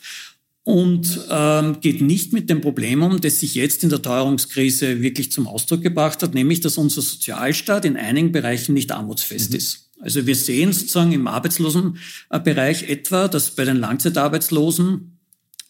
[0.64, 5.32] und ähm, geht nicht mit dem Problem um, das sich jetzt in der Teuerungskrise wirklich
[5.32, 9.56] zum Ausdruck gebracht hat, nämlich dass unser Sozialstaat in einigen Bereichen nicht armutsfest mhm.
[9.56, 9.90] ist.
[10.00, 15.18] Also wir sehen sozusagen im Arbeitslosenbereich etwa, dass bei den Langzeitarbeitslosen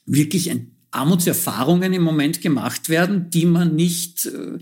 [0.05, 4.59] wirklich ein Armutserfahrungen im Moment gemacht werden, die man nicht, äh,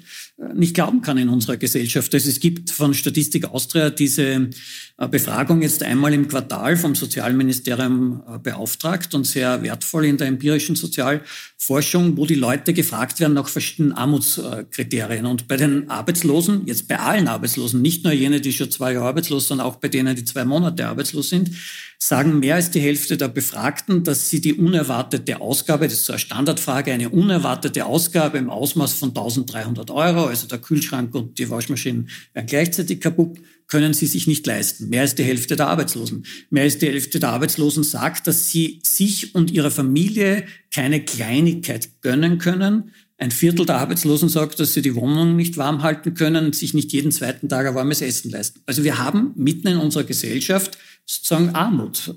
[0.55, 2.13] nicht glauben kann in unserer Gesellschaft.
[2.15, 4.51] Also es gibt von Statistik Austria diese
[4.99, 10.75] Befragung jetzt einmal im Quartal vom Sozialministerium äh, beauftragt und sehr wertvoll in der empirischen
[10.75, 15.27] Sozialforschung, wo die Leute gefragt werden nach verschiedenen Armutskriterien.
[15.27, 19.09] Und bei den Arbeitslosen, jetzt bei allen Arbeitslosen, nicht nur jene, die schon zwei Jahre
[19.09, 21.51] arbeitslos sind, auch bei denen, die zwei Monate arbeitslos sind,
[21.99, 26.15] sagen mehr als die Hälfte der Befragten, dass sie die unerwartete Ausgabe, das ist so
[26.15, 31.51] eine Standardfrage, eine unerwartete Ausgabe im Ausmaß von 1300 Euro, also der Kühlschrank und die
[31.51, 34.89] Waschmaschinen werden gleichzeitig kaputt, können sie sich nicht leisten.
[34.89, 36.25] Mehr als die Hälfte der Arbeitslosen.
[36.51, 42.01] Mehr als die Hälfte der Arbeitslosen sagt, dass sie sich und ihrer Familie keine Kleinigkeit
[42.03, 42.93] gönnen können.
[43.19, 46.75] Ein Viertel der Arbeitslosen sagt, dass sie die Wohnung nicht warm halten können und sich
[46.75, 48.61] nicht jeden zweiten Tag ein warmes Essen leisten.
[48.67, 50.77] Also wir haben mitten in unserer Gesellschaft
[51.07, 52.15] sozusagen Armut.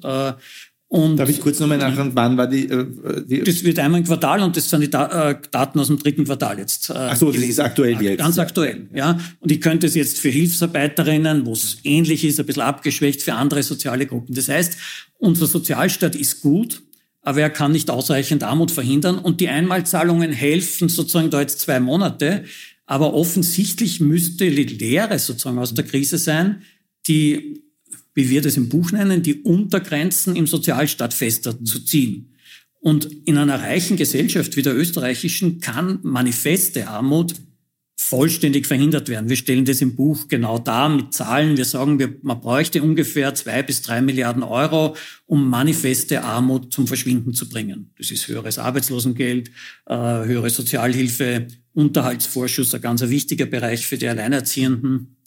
[0.91, 4.07] Und Darf ich kurz nochmal nachfragen, wann war die, äh, die, Das wird einmal im
[4.07, 6.89] Quartal und das sind die da äh, Daten aus dem dritten Quartal jetzt.
[6.89, 8.17] Äh, Ach so, das ist aktuell jetzt.
[8.17, 9.19] Ganz aktuell, ja.
[9.39, 13.35] Und ich könnte es jetzt für Hilfsarbeiterinnen, wo es ähnlich ist, ein bisschen abgeschwächt, für
[13.35, 14.33] andere soziale Gruppen.
[14.33, 14.77] Das heißt,
[15.19, 16.81] unser Sozialstaat ist gut,
[17.21, 21.79] aber er kann nicht ausreichend Armut verhindern und die Einmalzahlungen helfen sozusagen da jetzt zwei
[21.79, 22.45] Monate.
[22.87, 26.63] Aber offensichtlich müsste die Lehre sozusagen aus der Krise sein,
[27.07, 27.61] die
[28.19, 32.35] wie wir das im Buch nennen, die Untergrenzen im Sozialstaat fester zu ziehen.
[32.81, 37.33] Und in einer reichen Gesellschaft wie der österreichischen kann manifeste Armut
[37.97, 39.29] vollständig verhindert werden.
[39.29, 41.57] Wir stellen das im Buch genau dar mit Zahlen.
[41.57, 46.87] Wir sagen, wir, man bräuchte ungefähr zwei bis drei Milliarden Euro, um manifeste Armut zum
[46.87, 47.91] Verschwinden zu bringen.
[47.97, 49.49] Das ist höheres Arbeitslosengeld,
[49.85, 55.17] äh, höhere Sozialhilfe, Unterhaltsvorschuss, ein ganz wichtiger Bereich für die Alleinerziehenden,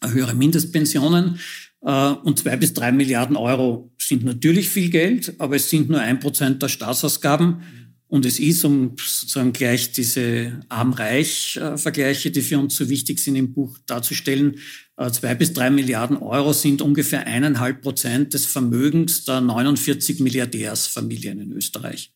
[0.00, 1.40] höhere Mindestpensionen.
[1.82, 6.00] Äh, und zwei bis drei Milliarden Euro sind natürlich viel Geld, aber es sind nur
[6.00, 7.62] ein Prozent der Staatsausgaben.
[8.10, 13.52] Und es ist, um sozusagen gleich diese Arm-Reich-Vergleiche, die für uns so wichtig sind im
[13.52, 14.56] Buch darzustellen,
[14.96, 21.40] äh, zwei bis drei Milliarden Euro sind ungefähr eineinhalb Prozent des Vermögens der 49 Milliardärsfamilien
[21.40, 22.12] in Österreich.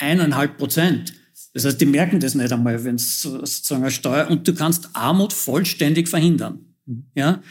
[0.00, 1.14] Eineinhalb Prozent.
[1.54, 4.90] Das heißt, die merken das nicht einmal, wenn es sozusagen eine Steuer, und du kannst
[4.94, 6.74] Armut vollständig verhindern.
[7.14, 7.42] Ja,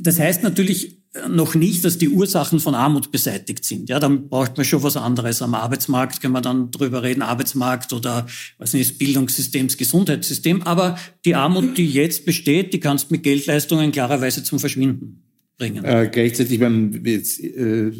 [0.00, 3.88] das heißt natürlich noch nicht, dass die Ursachen von Armut beseitigt sind.
[3.88, 5.42] Ja, dann braucht man schon was anderes.
[5.42, 8.26] Am Arbeitsmarkt können wir dann drüber reden, Arbeitsmarkt oder
[8.58, 10.62] was nicht, Bildungssystem, Gesundheitssystem.
[10.62, 15.24] Aber die Armut, die jetzt besteht, die kannst du mit Geldleistungen klarerweise zum Verschwinden
[15.56, 15.84] bringen.
[15.84, 17.90] Äh, gleichzeitig, beim, jetzt, äh,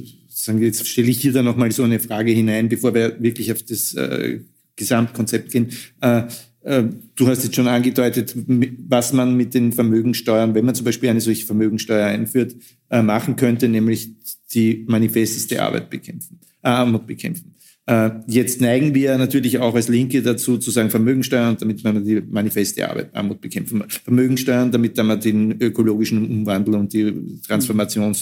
[0.60, 3.94] jetzt stelle ich hier dann nochmal so eine Frage hinein, bevor wir wirklich auf das
[3.94, 4.40] äh,
[4.76, 5.72] Gesamtkonzept gehen.
[6.00, 6.24] Äh,
[6.68, 11.20] du hast jetzt schon angedeutet, was man mit den Vermögensteuern, wenn man zum Beispiel eine
[11.20, 12.54] solche Vermögensteuer einführt,
[12.90, 14.10] äh, machen könnte, nämlich
[14.52, 17.54] die manifesteste Arbeit bekämpfen, äh, Armut bekämpfen.
[17.88, 22.20] Äh, jetzt neigen wir natürlich auch als Linke dazu, zu sagen Vermögensteuern, damit man die
[22.20, 23.82] manifeste Armut bekämpfen.
[24.04, 28.14] Vermögensteuern, damit man den ökologischen Umwandel und die Transformation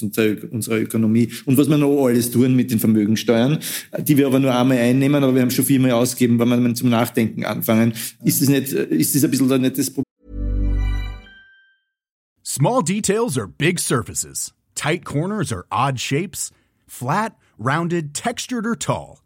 [0.53, 3.59] unserer Ökonomie und was wir noch alles tun mit den Vermögensteuern,
[3.99, 6.89] die wir aber nur einmal einnehmen, aber wir haben schon viermal ausgegeben, wenn wir zum
[6.89, 7.93] Nachdenken anfangen.
[8.23, 10.05] Ist das nicht, ist das ein bisschen nicht das Problem?
[12.45, 14.53] Small details are big surfaces.
[14.77, 16.53] Tight corners are odd shapes.
[16.87, 19.26] Flat, rounded, textured or tall.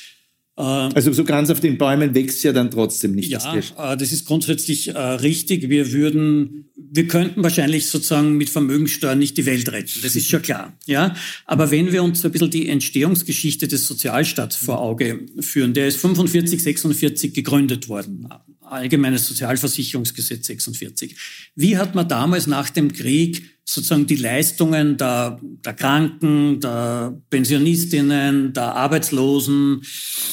[0.63, 3.29] also so ganz auf den Bäumen wächst ja dann trotzdem nicht.
[3.29, 5.69] Ja, das, äh, das ist grundsätzlich äh, richtig.
[5.69, 9.99] Wir würden, wir könnten wahrscheinlich sozusagen mit Vermögenssteuern nicht die Welt retten.
[10.03, 10.77] Das ist schon klar.
[10.85, 15.87] Ja, aber wenn wir uns ein bisschen die Entstehungsgeschichte des Sozialstaats vor Auge führen, der
[15.87, 18.27] ist 45, 46 gegründet worden.
[18.71, 21.15] Allgemeines Sozialversicherungsgesetz 46.
[21.55, 28.53] Wie hat man damals nach dem Krieg sozusagen die Leistungen der, der Kranken, der Pensionistinnen,
[28.53, 29.81] der Arbeitslosen,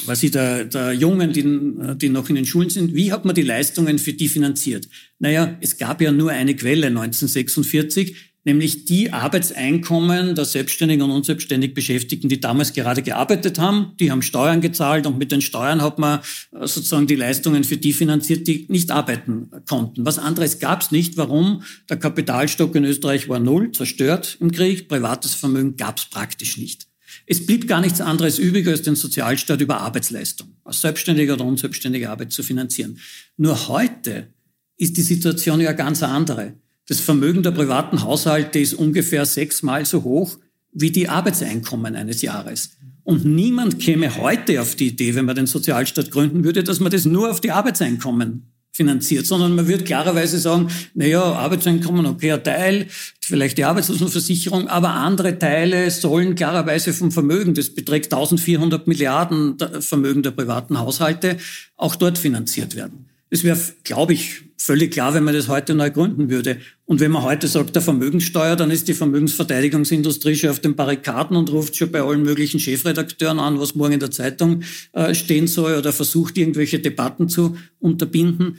[0.06, 3.34] was ich, der, der Jungen, die, die noch in den Schulen sind, wie hat man
[3.34, 4.88] die Leistungen für die finanziert?
[5.18, 11.74] Naja, es gab ja nur eine Quelle 1946, nämlich die Arbeitseinkommen der selbstständigen und unselbstständig
[11.74, 13.92] Beschäftigten, die damals gerade gearbeitet haben.
[14.00, 16.20] Die haben Steuern gezahlt und mit den Steuern hat man
[16.52, 20.04] äh, sozusagen die Leistungen für die finanziert, die nicht arbeiten konnten.
[20.04, 21.16] Was anderes gab es nicht.
[21.18, 21.62] Warum?
[21.90, 24.88] Der Kapitalstock in Österreich war null, zerstört im Krieg.
[24.88, 26.86] Privates Vermögen gab es praktisch nicht.
[27.26, 32.10] Es blieb gar nichts anderes übrig, als den Sozialstaat über Arbeitsleistung, aus selbstständiger oder unselbstständiger
[32.10, 32.98] Arbeit zu finanzieren.
[33.36, 34.28] Nur heute
[34.78, 36.54] ist die Situation ja ganz andere.
[36.88, 40.38] Das Vermögen der privaten Haushalte ist ungefähr sechsmal so hoch
[40.72, 42.70] wie die Arbeitseinkommen eines Jahres.
[43.04, 46.90] Und niemand käme heute auf die Idee, wenn man den Sozialstaat gründen würde, dass man
[46.90, 52.44] das nur auf die Arbeitseinkommen finanziert, sondern man würde klarerweise sagen, naja, Arbeitseinkommen, okay, ein
[52.44, 52.86] Teil,
[53.20, 60.22] vielleicht die Arbeitslosenversicherung, aber andere Teile sollen klarerweise vom Vermögen, das beträgt 1400 Milliarden Vermögen
[60.22, 61.38] der privaten Haushalte,
[61.76, 63.06] auch dort finanziert werden.
[63.30, 66.58] Es wäre, glaube ich, völlig klar, wenn man das heute neu gründen würde.
[66.84, 71.36] Und wenn man heute sagt, der Vermögenssteuer, dann ist die Vermögensverteidigungsindustrie schon auf den Barrikaden
[71.36, 74.62] und ruft schon bei allen möglichen Chefredakteuren an, was morgen in der Zeitung
[74.92, 78.58] äh, stehen soll oder versucht, irgendwelche Debatten zu unterbinden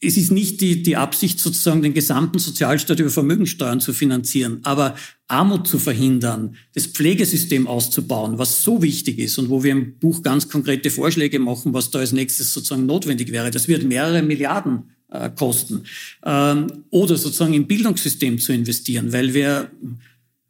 [0.00, 4.94] es ist nicht die, die Absicht, sozusagen den gesamten Sozialstaat über Vermögensteuern zu finanzieren, aber
[5.26, 10.22] Armut zu verhindern, das Pflegesystem auszubauen, was so wichtig ist und wo wir im Buch
[10.22, 13.50] ganz konkrete Vorschläge machen, was da als nächstes sozusagen notwendig wäre.
[13.50, 15.84] Das wird mehrere Milliarden äh, kosten.
[16.24, 19.70] Ähm, oder sozusagen im Bildungssystem zu investieren, weil wir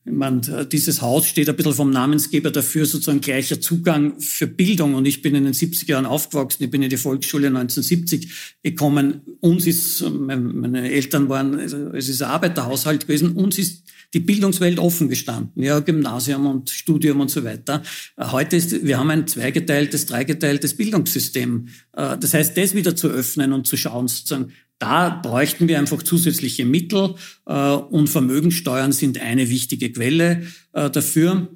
[0.06, 4.94] ich meine, dieses Haus steht ein bisschen vom Namensgeber dafür, sozusagen gleicher Zugang für Bildung.
[4.94, 6.62] Und ich bin in den 70er Jahren aufgewachsen.
[6.62, 9.22] Ich bin in die Volksschule 1970 gekommen.
[9.40, 13.32] Uns ist, meine Eltern waren, also es ist ein Arbeiterhaushalt gewesen.
[13.32, 13.82] Uns ist
[14.16, 15.62] die Bildungswelt offen gestanden.
[15.62, 17.82] Ja, Gymnasium und Studium und so weiter.
[18.18, 21.68] Heute ist, wir haben ein zweigeteiltes, dreigeteiltes Bildungssystem.
[21.92, 26.02] Äh, das heißt, das wieder zu öffnen und zu schauen, sozusagen, da bräuchten wir einfach
[26.02, 31.48] zusätzliche Mittel äh, und Vermögensteuern sind eine wichtige Quelle äh, dafür.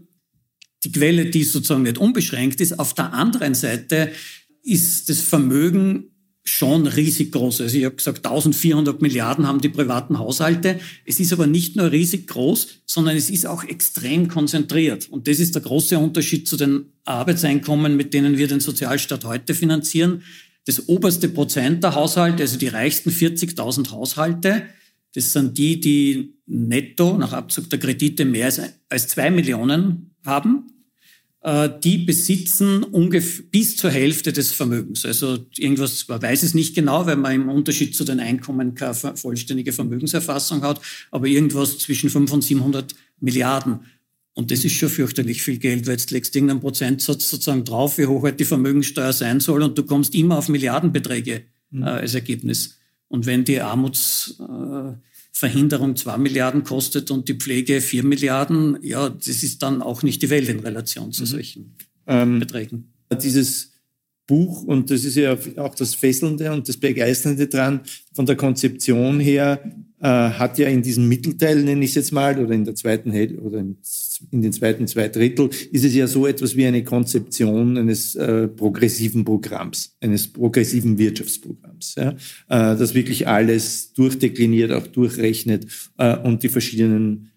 [0.84, 2.78] Die Quelle, die sozusagen nicht unbeschränkt ist.
[2.78, 4.12] Auf der anderen Seite
[4.62, 6.10] ist das Vermögen
[6.50, 7.60] schon riesig groß.
[7.60, 10.80] Also ich habe gesagt, 1400 Milliarden haben die privaten Haushalte.
[11.04, 15.08] Es ist aber nicht nur riesig groß, sondern es ist auch extrem konzentriert.
[15.08, 19.54] Und das ist der große Unterschied zu den Arbeitseinkommen, mit denen wir den Sozialstaat heute
[19.54, 20.22] finanzieren.
[20.66, 24.64] Das oberste Prozent der Haushalte, also die reichsten 40.000 Haushalte,
[25.14, 30.79] das sind die, die netto nach Abzug der Kredite mehr als, als zwei Millionen haben.
[31.42, 35.06] Äh, die besitzen ungefähr bis zur Hälfte des Vermögens.
[35.06, 38.94] Also irgendwas, man weiß es nicht genau, weil man im Unterschied zu den Einkommen keine
[38.94, 43.80] vollständige Vermögenserfassung hat, aber irgendwas zwischen 500 und 700 Milliarden.
[44.34, 47.96] Und das ist schon fürchterlich viel Geld, weil jetzt legst du irgendeinen Prozentsatz sozusagen drauf,
[47.96, 51.82] wie hoch halt die Vermögenssteuer sein soll und du kommst immer auf Milliardenbeträge mhm.
[51.82, 52.76] äh, als Ergebnis.
[53.08, 59.42] Und wenn die Armutsverhinderung äh, zwei Milliarden kostet und die Pflege vier Milliarden, ja, das
[59.42, 61.26] ist dann auch nicht die Welt in Relation zu mhm.
[61.26, 62.92] solchen ähm, Beträgen.
[63.22, 63.72] Dieses
[64.26, 67.80] Buch, und das ist ja auch das Fesselnde und das Begeisternde dran,
[68.14, 69.60] von der Konzeption her,
[70.00, 73.10] äh, hat ja in diesem Mittelteil, nenne ich es jetzt mal, oder in der zweiten
[73.10, 73.76] Hälfte, oder in,
[74.30, 79.24] den zweiten zwei Drittel, ist es ja so etwas wie eine Konzeption eines äh, progressiven
[79.24, 82.16] Programms, eines progressiven Wirtschaftsprogramms, ja, äh,
[82.76, 85.66] das wirklich alles durchdekliniert, auch durchrechnet
[85.98, 87.30] äh, und die verschiedenen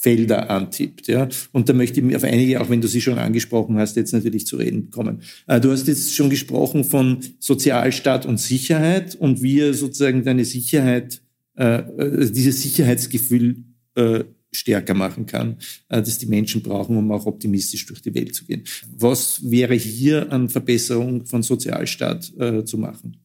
[0.00, 1.08] Felder antippt.
[1.08, 1.28] Ja?
[1.52, 4.46] Und da möchte ich auf einige, auch wenn du sie schon angesprochen hast, jetzt natürlich
[4.46, 5.20] zu reden kommen.
[5.46, 10.46] Äh, du hast jetzt schon gesprochen von Sozialstaat und Sicherheit und wie er sozusagen deine
[10.46, 11.20] Sicherheit,
[11.56, 13.64] äh, äh, dieses Sicherheitsgefühl
[14.52, 15.58] stärker machen kann,
[15.88, 18.62] das die Menschen brauchen, um auch optimistisch durch die Welt zu gehen.
[18.96, 22.32] Was wäre hier an Verbesserung von Sozialstaat
[22.64, 23.16] zu machen?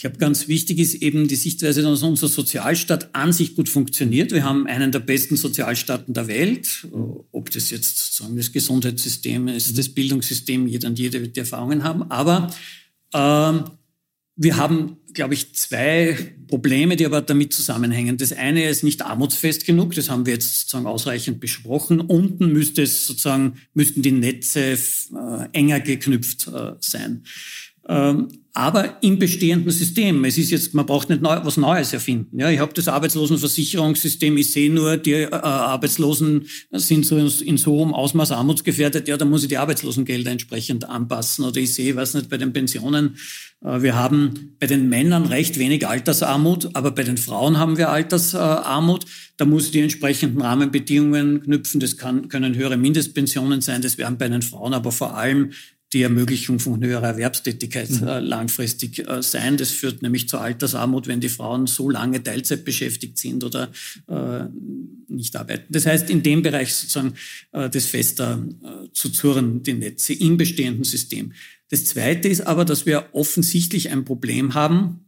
[0.00, 4.32] Ich glaube, ganz wichtig ist eben die Sichtweise, dass unser Sozialstaat an sich gut funktioniert.
[4.32, 6.88] Wir haben einen der besten Sozialstaaten der Welt.
[7.32, 11.84] Ob das jetzt sozusagen das Gesundheitssystem ist, das Bildungssystem, jeder und jede wird die Erfahrungen
[11.84, 12.10] haben.
[12.10, 12.50] Aber
[13.12, 13.64] ähm,
[14.36, 16.16] wir haben, glaube ich, zwei
[16.48, 18.16] Probleme, die aber damit zusammenhängen.
[18.16, 22.00] Das eine ist nicht armutsfest genug, das haben wir jetzt sozusagen ausreichend besprochen.
[22.00, 24.76] Unten müsste es sozusagen, müssten die Netze äh,
[25.52, 27.24] enger geknüpft äh, sein.
[27.88, 30.24] Ähm, aber im bestehenden System.
[30.24, 32.38] Es ist jetzt, man braucht nicht neu, was Neues erfinden.
[32.38, 37.72] Ja, ich habe das Arbeitslosenversicherungssystem, ich sehe nur, die äh, Arbeitslosen sind so in so
[37.72, 41.44] hohem Ausmaß armutsgefährdet, ja, da muss ich die Arbeitslosengelder entsprechend anpassen.
[41.44, 43.16] Oder ich sehe, weiß nicht, bei den Pensionen,
[43.64, 47.90] äh, wir haben bei den Männern recht wenig Altersarmut, aber bei den Frauen haben wir
[47.90, 49.06] Altersarmut.
[49.36, 51.78] Da muss ich die entsprechenden Rahmenbedingungen knüpfen.
[51.78, 55.52] Das kann, können höhere Mindestpensionen sein, das werden bei den Frauen aber vor allem
[55.92, 58.06] die Ermöglichung von höherer Erwerbstätigkeit mhm.
[58.06, 59.56] äh, langfristig äh, sein.
[59.56, 63.70] Das führt nämlich zur Altersarmut, wenn die Frauen so lange Teilzeit beschäftigt sind oder
[64.08, 64.44] äh,
[65.08, 65.72] nicht arbeiten.
[65.72, 67.14] Das heißt, in dem Bereich sozusagen
[67.52, 68.46] äh, das fester
[68.92, 71.32] zu zurren, die Netze im bestehenden System.
[71.70, 75.06] Das Zweite ist aber, dass wir offensichtlich ein Problem haben,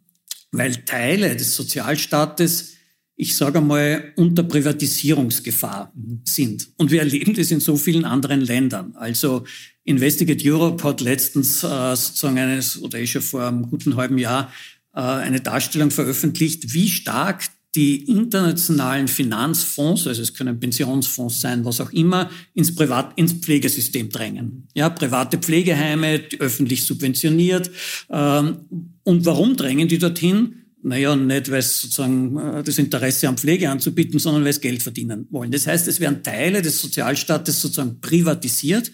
[0.51, 2.73] weil Teile des Sozialstaates
[3.15, 6.23] ich sage einmal, unter Privatisierungsgefahr mhm.
[6.25, 6.69] sind.
[6.77, 8.97] Und wir erleben das in so vielen anderen Ländern.
[8.97, 9.45] Also
[9.85, 14.53] Investigate Europe hat letztens äh, sozusagen eines, oder ist schon vor einem guten halben Jahr,
[14.95, 21.81] äh, eine Darstellung veröffentlicht, wie stark die internationalen Finanzfonds, also es können Pensionsfonds sein, was
[21.81, 24.69] auch immer, ins Privat, ins Pflegesystem drängen.
[24.75, 27.71] Ja, private Pflegeheime, öffentlich subventioniert.
[28.11, 30.57] Ähm, und warum drängen die dorthin?
[30.83, 34.83] Naja, nicht, weil es sozusagen äh, das Interesse am Pflege anzubieten, sondern weil es Geld
[34.83, 35.51] verdienen wollen.
[35.51, 38.93] Das heißt, es werden Teile des Sozialstaates sozusagen privatisiert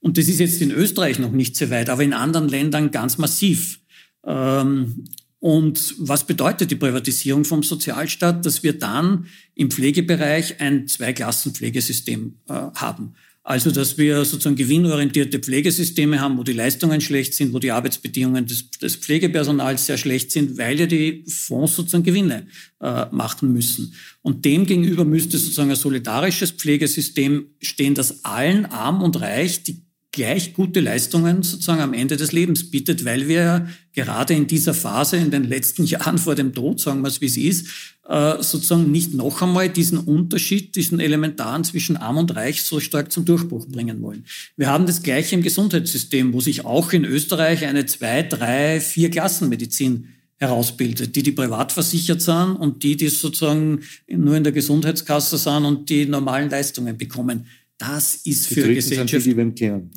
[0.00, 3.18] und das ist jetzt in Österreich noch nicht so weit, aber in anderen Ländern ganz
[3.18, 3.80] massiv.
[4.24, 5.04] Ähm,
[5.40, 8.44] und was bedeutet die Privatisierung vom Sozialstaat?
[8.44, 13.14] Dass wir dann im Pflegebereich ein Zweiklassenpflegesystem äh, haben.
[13.44, 18.44] Also, dass wir sozusagen gewinnorientierte Pflegesysteme haben, wo die Leistungen schlecht sind, wo die Arbeitsbedingungen
[18.44, 22.46] des, des Pflegepersonals sehr schlecht sind, weil ja die Fonds sozusagen Gewinne
[22.80, 23.94] äh, machen müssen.
[24.20, 29.87] Und dem gegenüber müsste sozusagen ein solidarisches Pflegesystem stehen, das allen, arm und reich, die
[30.18, 35.16] gleich gute Leistungen sozusagen am Ende des Lebens bietet, weil wir gerade in dieser Phase,
[35.16, 37.66] in den letzten Jahren vor dem Tod, sagen wir es wie es ist,
[38.08, 43.12] äh, sozusagen nicht noch einmal diesen Unterschied, diesen elementaren zwischen arm und reich so stark
[43.12, 44.24] zum Durchbruch bringen wollen.
[44.56, 49.10] Wir haben das Gleiche im Gesundheitssystem, wo sich auch in Österreich eine zwei, drei, vier
[49.10, 55.38] Klassenmedizin herausbildet, die, die privat versichert sind und die, die sozusagen nur in der Gesundheitskasse
[55.38, 57.46] sind und die normalen Leistungen bekommen.
[57.78, 59.10] Das ist die für Gesellschaft.
[59.10, 59.90] Sind die, die beim.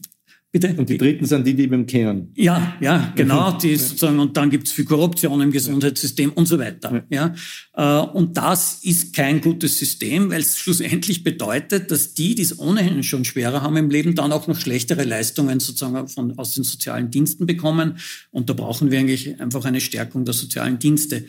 [0.54, 0.76] Bitte?
[0.78, 2.34] Und die Dritten sind die, die beim Kehren.
[2.36, 3.54] Ja, ja, genau.
[3.54, 7.06] Die sozusagen, und dann gibt es viel Korruption im Gesundheitssystem und so weiter.
[7.10, 7.34] Ja.
[7.74, 8.04] ja.
[8.04, 12.60] Äh, und das ist kein gutes System, weil es schlussendlich bedeutet, dass die, die es
[12.60, 16.66] ohnehin schon schwerer haben im Leben, dann auch noch schlechtere Leistungen sozusagen von, aus den
[16.66, 17.98] sozialen Diensten bekommen.
[18.32, 21.24] Und da brauchen wir eigentlich einfach eine Stärkung der sozialen Dienste.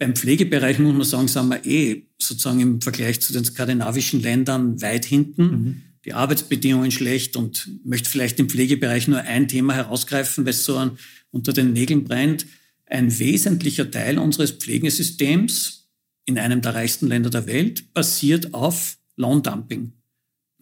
[0.00, 4.82] Beim Pflegebereich muss man sagen, sind wir eh sozusagen im Vergleich zu den skandinavischen Ländern
[4.82, 5.44] weit hinten.
[5.44, 10.64] Mhm die Arbeitsbedingungen schlecht und möchte vielleicht im Pflegebereich nur ein Thema herausgreifen, weil es
[10.64, 10.98] so an,
[11.30, 12.46] unter den Nägeln brennt.
[12.86, 15.88] Ein wesentlicher Teil unseres Pflegesystems
[16.26, 19.92] in einem der reichsten Länder der Welt basiert auf Lohndumping,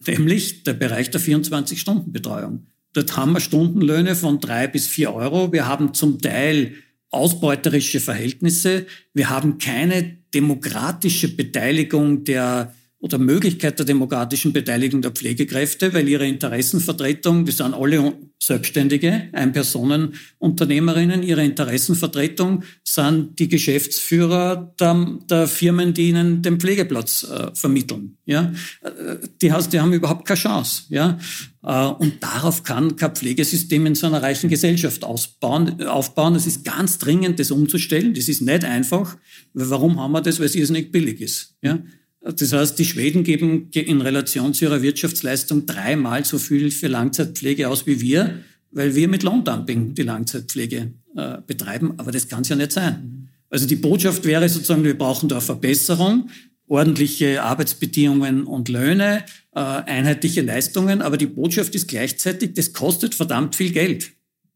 [0.05, 2.67] nämlich der Bereich der 24-Stunden-Betreuung.
[2.93, 5.51] Dort haben wir Stundenlöhne von drei bis vier Euro.
[5.51, 6.75] Wir haben zum Teil
[7.09, 8.85] ausbeuterische Verhältnisse.
[9.13, 12.73] Wir haben keine demokratische Beteiligung der
[13.03, 21.21] oder Möglichkeit der demokratischen Beteiligung der Pflegekräfte, weil ihre Interessenvertretung, die sind alle Selbstständige, Ein-Personen-Unternehmerinnen,
[21.21, 28.17] ihre Interessenvertretung sind die Geschäftsführer der, der, Firmen, die ihnen den Pflegeplatz äh, vermitteln.
[28.25, 28.53] Ja?
[28.81, 30.83] Äh, die, heißt, die haben überhaupt keine Chance.
[30.87, 31.19] Ja?
[31.61, 36.35] Äh, und darauf kann kein Pflegesystem in so einer reichen Gesellschaft ausbauen, aufbauen.
[36.35, 38.13] Es ist ganz dringend, das umzustellen.
[38.13, 39.17] Das ist nicht einfach.
[39.53, 40.39] Warum haben wir das?
[40.39, 41.57] Weil es nicht billig ist.
[41.61, 41.79] Ja?
[42.23, 47.67] Das heißt, die Schweden geben in Relation zu ihrer Wirtschaftsleistung dreimal so viel für Langzeitpflege
[47.67, 48.39] aus wie wir,
[48.71, 51.93] weil wir mit Lohndumping die Langzeitpflege äh, betreiben.
[51.97, 53.29] Aber das kann es ja nicht sein.
[53.49, 56.29] Also die Botschaft wäre sozusagen, wir brauchen da Verbesserung,
[56.67, 61.01] ordentliche Arbeitsbedingungen und Löhne, äh, einheitliche Leistungen.
[61.01, 64.11] Aber die Botschaft ist gleichzeitig, das kostet verdammt viel Geld.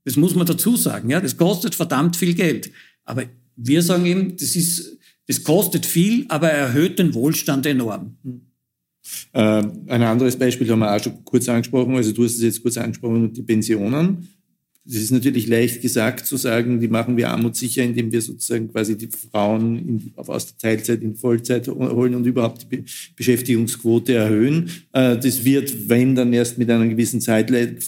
[0.05, 1.09] Das muss man dazu sagen.
[1.09, 2.71] Ja, das kostet verdammt viel Geld.
[3.03, 3.25] Aber
[3.57, 4.96] wir sagen eben, das ist
[5.27, 8.17] das kostet viel, aber erhöht den Wohlstand enorm.
[9.33, 9.39] Äh,
[9.87, 11.95] ein anderes Beispiel haben wir auch schon kurz angesprochen.
[11.95, 14.27] Also du hast es jetzt kurz angesprochen, die Pensionen.
[14.89, 18.97] Es ist natürlich leicht gesagt zu sagen, die machen wir armutssicher, indem wir sozusagen quasi
[18.97, 22.85] die Frauen in, aus der Teilzeit in Vollzeit holen und überhaupt die
[23.17, 24.69] Beschäftigungsquote erhöhen.
[24.93, 27.83] Äh, das wird, wenn dann erst mit einer gewissen Zeitleid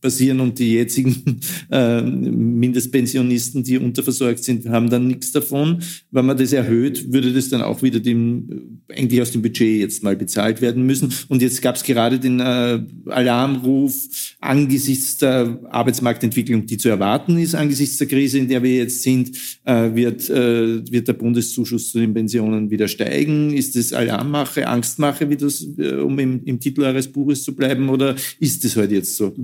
[0.00, 5.80] passieren und die jetzigen äh, Mindestpensionisten, die unterversorgt sind, haben dann nichts davon.
[6.10, 10.02] Wenn man das erhöht, würde das dann auch wieder dem, eigentlich aus dem Budget jetzt
[10.02, 11.12] mal bezahlt werden müssen.
[11.28, 13.94] Und jetzt gab es gerade den äh, Alarmruf
[14.40, 19.30] angesichts der Arbeitsmarktentwicklung, die zu erwarten ist, angesichts der Krise, in der wir jetzt sind,
[19.64, 23.52] äh, wird, äh, wird der Bundeszuschuss zu den Pensionen wieder steigen?
[23.52, 27.88] Ist das Alarmmache, Angstmache, wie das, äh, um im, im Titel eures Buches zu bleiben,
[27.88, 29.34] oder ist das halt jetzt so?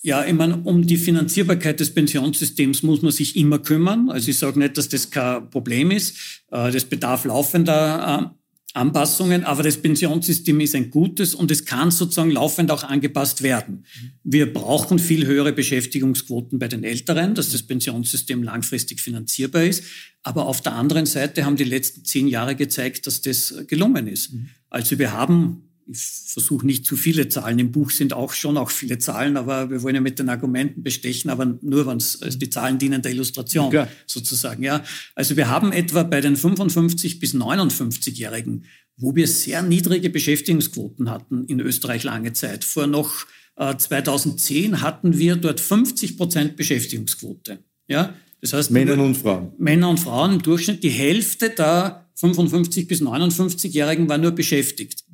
[0.00, 4.10] Ja, ich meine, um die Finanzierbarkeit des Pensionssystems muss man sich immer kümmern.
[4.10, 6.44] Also ich sage nicht, dass das kein Problem ist.
[6.50, 8.38] Äh, das bedarf laufender äh,
[8.74, 13.84] Anpassungen, aber das Pensionssystem ist ein gutes und es kann sozusagen laufend auch angepasst werden.
[14.22, 19.82] Wir brauchen viel höhere Beschäftigungsquoten bei den Älteren, dass das Pensionssystem langfristig finanzierbar ist.
[20.22, 24.32] Aber auf der anderen Seite haben die letzten zehn Jahre gezeigt, dass das gelungen ist.
[24.68, 27.58] Also wir haben ich versuche nicht zu viele Zahlen.
[27.58, 30.82] Im Buch sind auch schon auch viele Zahlen, aber wir wollen ja mit den Argumenten
[30.82, 33.88] bestechen, aber nur, wenn es also die Zahlen dienen der Illustration ja.
[34.06, 34.62] sozusagen.
[34.62, 34.84] Ja,
[35.14, 38.64] also wir haben etwa bei den 55 bis 59-Jährigen,
[38.96, 42.64] wo wir sehr niedrige Beschäftigungsquoten hatten in Österreich lange Zeit.
[42.64, 43.26] Vor noch
[43.56, 47.60] äh, 2010 hatten wir dort 50 Prozent Beschäftigungsquote.
[47.86, 49.52] Ja, das heißt Männer und Frauen.
[49.58, 50.82] Männer und Frauen im Durchschnitt.
[50.82, 55.04] Die Hälfte der 55 bis 59-Jährigen war nur beschäftigt.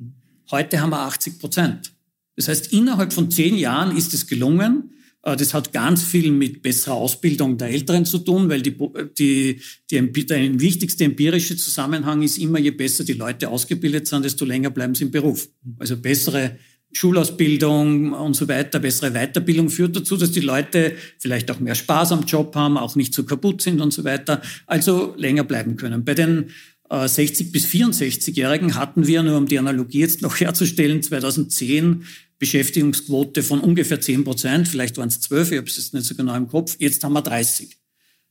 [0.51, 1.91] Heute haben wir 80 Prozent.
[2.35, 4.91] Das heißt, innerhalb von zehn Jahren ist es gelungen.
[5.23, 8.77] Äh, das hat ganz viel mit besserer Ausbildung der Älteren zu tun, weil die,
[9.17, 14.45] die, die, der wichtigste empirische Zusammenhang ist immer, je besser die Leute ausgebildet sind, desto
[14.45, 15.49] länger bleiben sie im Beruf.
[15.79, 16.57] Also bessere
[16.93, 22.13] Schulausbildung und so weiter, bessere Weiterbildung führt dazu, dass die Leute vielleicht auch mehr Spaß
[22.13, 26.05] am Job haben, auch nicht so kaputt sind und so weiter, also länger bleiben können.
[26.05, 26.51] Bei den
[26.89, 32.05] 60 äh, bis 64-Jährigen hatten wir, nur um die Analogie jetzt noch herzustellen, 2010
[32.37, 36.15] Beschäftigungsquote von ungefähr 10 Prozent, vielleicht waren es 12, ich habe es jetzt nicht so
[36.15, 37.77] genau im Kopf, jetzt haben wir 30.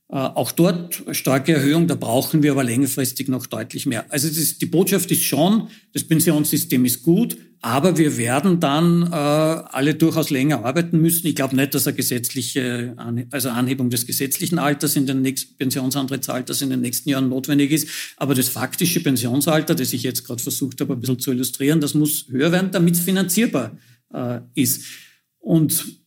[0.07, 4.05] Äh, auch dort starke Erhöhung, da brauchen wir aber längerfristig noch deutlich mehr.
[4.09, 9.15] Also das, die Botschaft ist schon, das Pensionssystem ist gut, aber wir werden dann äh,
[9.15, 11.25] alle durchaus länger arbeiten müssen.
[11.25, 12.95] Ich glaube nicht, dass eine gesetzliche,
[13.31, 17.87] also Anhebung des gesetzlichen Alters in den nächsten Pensionsantrittsalters in den nächsten Jahren notwendig ist.
[18.17, 21.95] Aber das faktische Pensionsalter, das ich jetzt gerade versucht habe, ein bisschen zu illustrieren, das
[21.95, 23.75] muss höher werden, damit es finanzierbar
[24.13, 24.83] äh, ist.
[25.39, 26.04] Und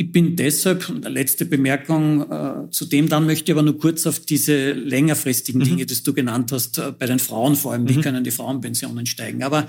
[0.00, 4.20] ich bin deshalb, letzte Bemerkung äh, zu dem, dann möchte ich aber nur kurz auf
[4.20, 5.64] diese längerfristigen mhm.
[5.66, 8.00] Dinge, die du genannt hast, äh, bei den Frauen vor allem, wie mhm.
[8.00, 9.42] können die Frauenpensionen steigen.
[9.42, 9.66] Aber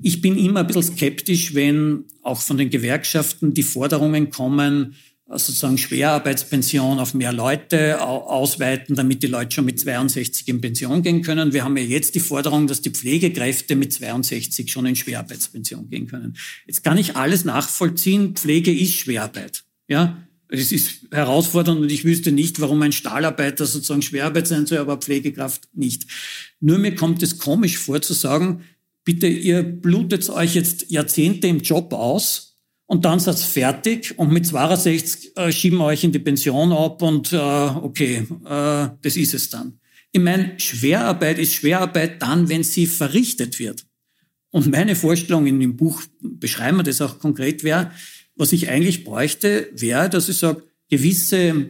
[0.00, 4.94] ich bin immer ein bisschen skeptisch, wenn auch von den Gewerkschaften die Forderungen kommen,
[5.28, 11.02] äh, sozusagen Schwerarbeitspension auf mehr Leute ausweiten, damit die Leute schon mit 62 in Pension
[11.02, 11.52] gehen können.
[11.52, 16.06] Wir haben ja jetzt die Forderung, dass die Pflegekräfte mit 62 schon in Schwerarbeitspension gehen
[16.06, 16.34] können.
[16.66, 18.34] Jetzt kann ich alles nachvollziehen.
[18.34, 19.65] Pflege ist Schwerarbeit.
[19.88, 24.78] Ja, es ist herausfordernd und ich wüsste nicht, warum ein Stahlarbeiter sozusagen Schwerarbeit sein soll,
[24.78, 26.06] aber Pflegekraft nicht.
[26.60, 28.62] Nur mir kommt es komisch vor zu sagen,
[29.04, 34.46] bitte, ihr blutet euch jetzt Jahrzehnte im Job aus und dann seid fertig und mit
[34.46, 39.50] 62 äh, schieben euch in die Pension ab und äh, okay, äh, das ist es
[39.50, 39.80] dann.
[40.12, 43.84] Ich meine, Schwerarbeit ist Schwerarbeit dann, wenn sie verrichtet wird.
[44.50, 47.90] Und meine Vorstellung in dem Buch beschreiben wir das auch konkret wäre,
[48.36, 51.68] was ich eigentlich bräuchte, wäre, dass ich sage, gewisse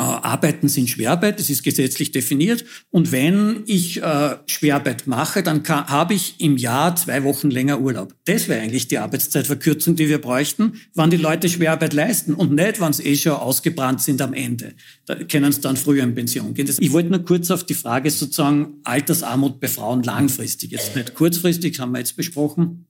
[0.00, 2.64] äh, Arbeiten sind Schwerarbeit, das ist gesetzlich definiert.
[2.90, 8.14] Und wenn ich äh, Schwerarbeit mache, dann habe ich im Jahr zwei Wochen länger Urlaub.
[8.24, 12.80] Das wäre eigentlich die Arbeitszeitverkürzung, die wir bräuchten, wann die Leute Schwerarbeit leisten und nicht,
[12.80, 14.72] wann sie eh schon ausgebrannt sind am Ende.
[15.04, 16.66] Da können sie dann früher in Pension gehen.
[16.66, 21.12] Das, ich wollte nur kurz auf die Frage sozusagen Altersarmut bei Frauen langfristig, jetzt nicht
[21.12, 22.86] kurzfristig, haben wir jetzt besprochen,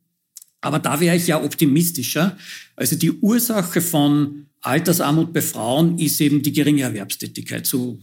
[0.61, 2.37] aber da wäre ich ja optimistischer.
[2.77, 7.99] Also die Ursache von Altersarmut bei Frauen ist eben die geringe Erwerbstätigkeit, so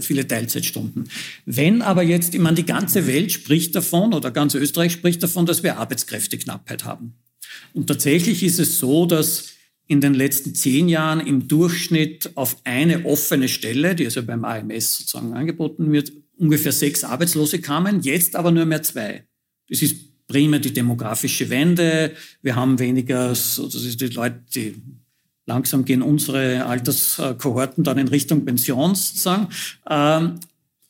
[0.00, 1.08] viele Teilzeitstunden.
[1.46, 5.46] Wenn aber jetzt, ich meine, die ganze Welt spricht davon oder ganz Österreich spricht davon,
[5.46, 7.14] dass wir Arbeitskräfteknappheit haben.
[7.72, 9.54] Und tatsächlich ist es so, dass
[9.86, 14.98] in den letzten zehn Jahren im Durchschnitt auf eine offene Stelle, die also beim AMS
[14.98, 19.26] sozusagen angeboten wird, ungefähr sechs Arbeitslose kamen, jetzt aber nur mehr zwei.
[19.68, 22.12] Das ist primär die demografische Wende.
[22.42, 24.74] Wir haben weniger, so, das ist die Leute, die
[25.46, 29.48] langsam gehen unsere Alterskohorten dann in Richtung Pension sozusagen.
[29.88, 30.40] Ähm,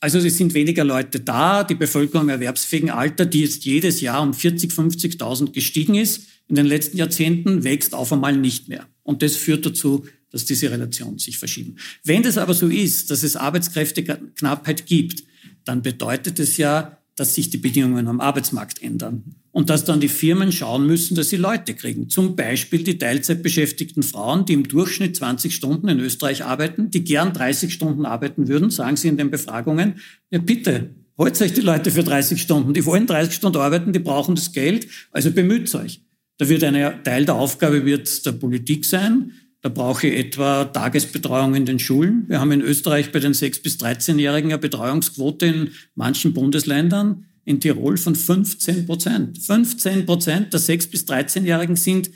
[0.01, 1.65] also es sind weniger Leute da.
[1.65, 6.57] Die Bevölkerung im erwerbsfähigen Alter, die jetzt jedes Jahr um 40, 50.000 gestiegen ist, in
[6.57, 8.87] den letzten Jahrzehnten wächst auf einmal nicht mehr.
[9.03, 11.77] Und das führt dazu, dass diese Relationen sich verschieben.
[12.03, 15.25] Wenn das aber so ist, dass es Arbeitskräfteknappheit gibt,
[15.65, 19.37] dann bedeutet es ja, dass sich die Bedingungen am Arbeitsmarkt ändern.
[19.53, 22.09] Und dass dann die Firmen schauen müssen, dass sie Leute kriegen.
[22.09, 27.33] Zum Beispiel die Teilzeitbeschäftigten Frauen, die im Durchschnitt 20 Stunden in Österreich arbeiten, die gern
[27.33, 30.01] 30 Stunden arbeiten würden, sagen sie in den Befragungen,
[30.31, 32.75] ja bitte, holt euch die Leute für 30 Stunden.
[32.75, 36.01] Die wollen 30 Stunden arbeiten, die brauchen das Geld, also bemüht euch.
[36.39, 39.33] Da wird ein Teil der Aufgabe wird der Politik sein,
[39.65, 42.27] da brauche ich etwa Tagesbetreuung in den Schulen.
[42.29, 47.61] Wir haben in Österreich bei den 6- bis 13-Jährigen eine Betreuungsquote in manchen Bundesländern, in
[47.61, 49.39] Tirol von 15 Prozent.
[49.39, 52.11] 15 Prozent der 6- bis 13-Jährigen sind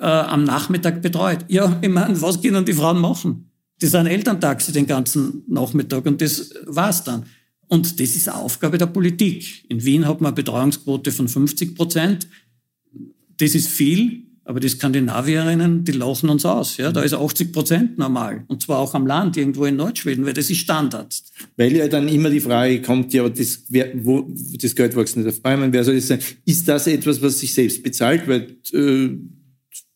[0.00, 1.44] äh, am Nachmittag betreut.
[1.46, 3.52] Ja, ich meine, was können die Frauen machen?
[3.80, 7.24] Die sind Elterntaxi den ganzen Nachmittag und das war's dann.
[7.68, 9.64] Und das ist Aufgabe der Politik.
[9.70, 12.26] In Wien hat man eine Betreuungsquote von 50 Prozent.
[13.38, 14.29] Das ist viel.
[14.50, 16.76] Aber die Skandinavierinnen, die lachen uns aus.
[16.76, 16.90] Ja?
[16.90, 18.42] Da ist 80 Prozent normal.
[18.48, 21.22] Und zwar auch am Land, irgendwo in Nordschweden, weil das ist Standard.
[21.56, 24.28] Weil ja dann immer die Frage kommt, ja, aber das, wer, wo,
[24.60, 26.18] das Geld wächst nicht auf Bäumen, wer soll das sein?
[26.44, 28.26] Ist das etwas, was sich selbst bezahlt?
[28.26, 29.10] Weil, äh,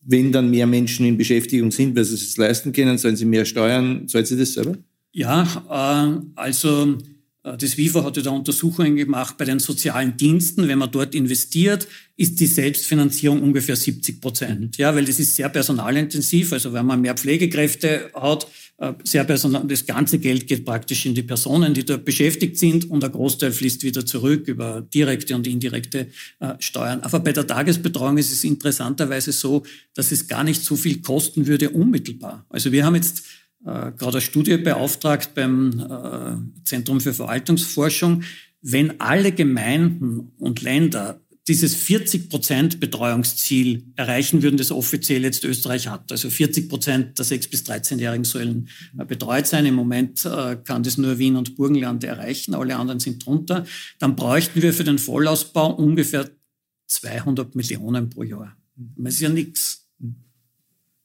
[0.03, 3.47] wenn dann mehr Menschen in Beschäftigung sind, weil sie es leisten können, sollen sie mehr
[3.47, 4.77] steuern, zahlt sie das selber?
[5.11, 6.97] Ja, äh, also
[7.45, 10.67] das WIFA hat ja da Untersuchungen gemacht bei den sozialen Diensten.
[10.67, 11.87] Wenn man dort investiert,
[12.17, 14.79] ist die Selbstfinanzierung ungefähr 70 Prozent.
[14.79, 16.55] Ja, weil das ist sehr personalintensiv.
[16.55, 18.47] Also wenn man mehr Pflegekräfte hat,
[18.79, 22.91] äh, sehr personal, das ganze Geld geht praktisch in die Personen, die dort beschäftigt sind
[22.91, 26.09] und der Großteil fließt wieder zurück über direkte und indirekte
[26.41, 27.01] äh, Steuern.
[27.03, 31.47] Aber bei der Tagesbetreuung ist es interessanterweise so, dass es gar nicht so viel kosten
[31.47, 32.47] würde unmittelbar.
[32.49, 33.23] Also wir haben jetzt
[33.65, 38.23] äh, gerade eine Studie beauftragt beim äh, Zentrum für Verwaltungsforschung,
[38.61, 45.89] wenn alle Gemeinden und Länder dieses 40 Prozent Betreuungsziel erreichen würden, das offiziell jetzt Österreich
[45.89, 46.11] hat.
[46.11, 49.67] Also 40 Prozent der 6- bis 13-Jährigen sollen äh, betreut sein.
[49.67, 53.67] Im Moment äh, kann das nur Wien und Burgenland erreichen, alle anderen sind drunter.
[53.99, 56.31] Dann bräuchten wir für den Vollausbau ungefähr
[56.87, 58.57] 200 Millionen pro Jahr.
[58.77, 59.84] Das ist ja nichts.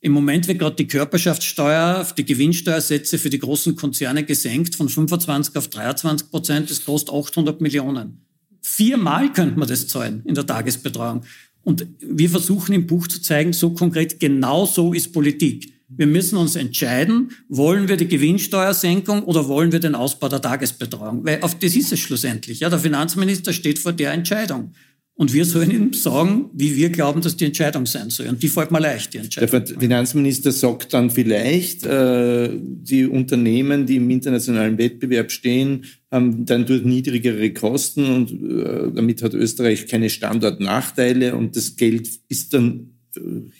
[0.01, 5.55] Im Moment wird gerade die Körperschaftssteuer, die Gewinnsteuersätze für die großen Konzerne gesenkt von 25
[5.57, 6.69] auf 23 Prozent.
[6.69, 8.21] Das kostet 800 Millionen.
[8.61, 11.23] Viermal könnte man das zahlen in der Tagesbetreuung.
[11.63, 15.73] Und wir versuchen im Buch zu zeigen, so konkret, genau so ist Politik.
[15.89, 21.25] Wir müssen uns entscheiden, wollen wir die Gewinnsteuersenkung oder wollen wir den Ausbau der Tagesbetreuung?
[21.25, 22.59] Weil auf das ist es schlussendlich.
[22.61, 24.71] Ja, der Finanzminister steht vor der Entscheidung.
[25.19, 28.29] Und wir sollen ihm sagen, wie wir glauben, dass die Entscheidung sein soll.
[28.29, 29.65] Und die fällt mir leicht, die Entscheidung.
[29.65, 36.65] Der Finanzminister sagt dann vielleicht, äh, die Unternehmen, die im internationalen Wettbewerb stehen, haben dann
[36.65, 42.98] durch niedrigere Kosten und äh, damit hat Österreich keine Standortnachteile und das Geld ist dann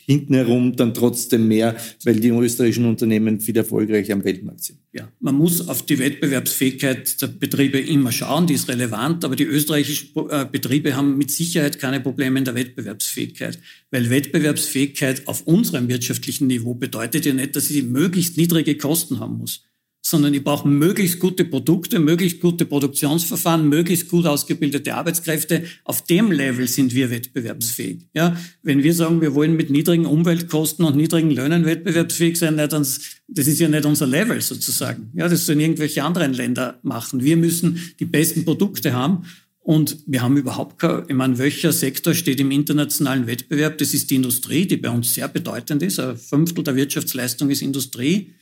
[0.06, 4.78] hinten herum dann trotzdem mehr, weil die österreichischen Unternehmen viel erfolgreicher am Weltmarkt sind.
[4.92, 9.44] Ja, man muss auf die Wettbewerbsfähigkeit der Betriebe immer schauen, die ist relevant, aber die
[9.44, 13.58] österreichischen äh, Betriebe haben mit Sicherheit keine Probleme in der Wettbewerbsfähigkeit,
[13.90, 19.38] weil Wettbewerbsfähigkeit auf unserem wirtschaftlichen Niveau bedeutet ja nicht, dass sie möglichst niedrige Kosten haben
[19.38, 19.69] muss
[20.02, 25.64] sondern ich brauche möglichst gute Produkte, möglichst gute Produktionsverfahren, möglichst gut ausgebildete Arbeitskräfte.
[25.84, 28.08] Auf dem Level sind wir wettbewerbsfähig.
[28.14, 33.46] Ja, wenn wir sagen, wir wollen mit niedrigen Umweltkosten und niedrigen Löhnen wettbewerbsfähig sein, das
[33.46, 35.10] ist ja nicht unser Level sozusagen.
[35.14, 37.22] Ja, das sollen irgendwelche anderen Länder machen.
[37.22, 39.24] Wir müssen die besten Produkte haben.
[39.62, 43.76] Und wir haben überhaupt kein, ich meine, welcher Sektor steht im internationalen Wettbewerb?
[43.76, 46.00] Das ist die Industrie, die bei uns sehr bedeutend ist.
[46.00, 48.32] Ein Fünftel der Wirtschaftsleistung ist Industrie.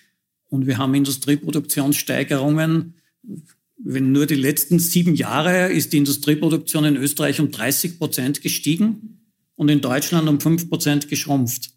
[0.49, 2.95] Und wir haben Industrieproduktionssteigerungen.
[3.77, 9.21] Wenn nur die letzten sieben Jahre ist die Industrieproduktion in Österreich um 30 Prozent gestiegen
[9.55, 11.71] und in Deutschland um fünf Prozent geschrumpft.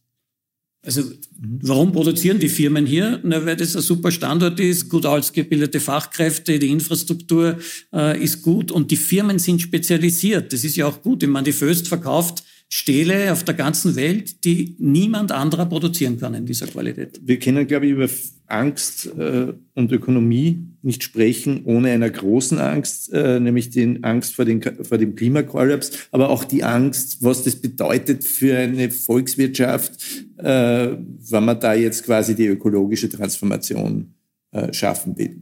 [0.84, 1.04] Also
[1.38, 3.20] warum produzieren die Firmen hier?
[3.24, 7.60] Na, weil das ein super Standort ist, gut ausgebildete Fachkräfte, die Infrastruktur
[7.94, 10.54] äh, ist gut und die Firmen sind spezialisiert.
[10.54, 11.22] Das ist ja auch gut.
[11.22, 16.34] Ich meine, die Föst verkauft Stähle auf der ganzen Welt, die niemand anderer produzieren kann
[16.34, 17.20] in dieser Qualität.
[17.22, 18.10] Wir können, glaube ich, über
[18.52, 24.46] Angst äh, und Ökonomie nicht sprechen, ohne einer großen Angst, äh, nämlich die Angst vor,
[24.46, 29.94] den, vor dem Klimakollaps, aber auch die Angst, was das bedeutet für eine Volkswirtschaft,
[30.38, 34.14] äh, wenn man da jetzt quasi die ökologische Transformation
[34.52, 35.40] äh, schaffen will.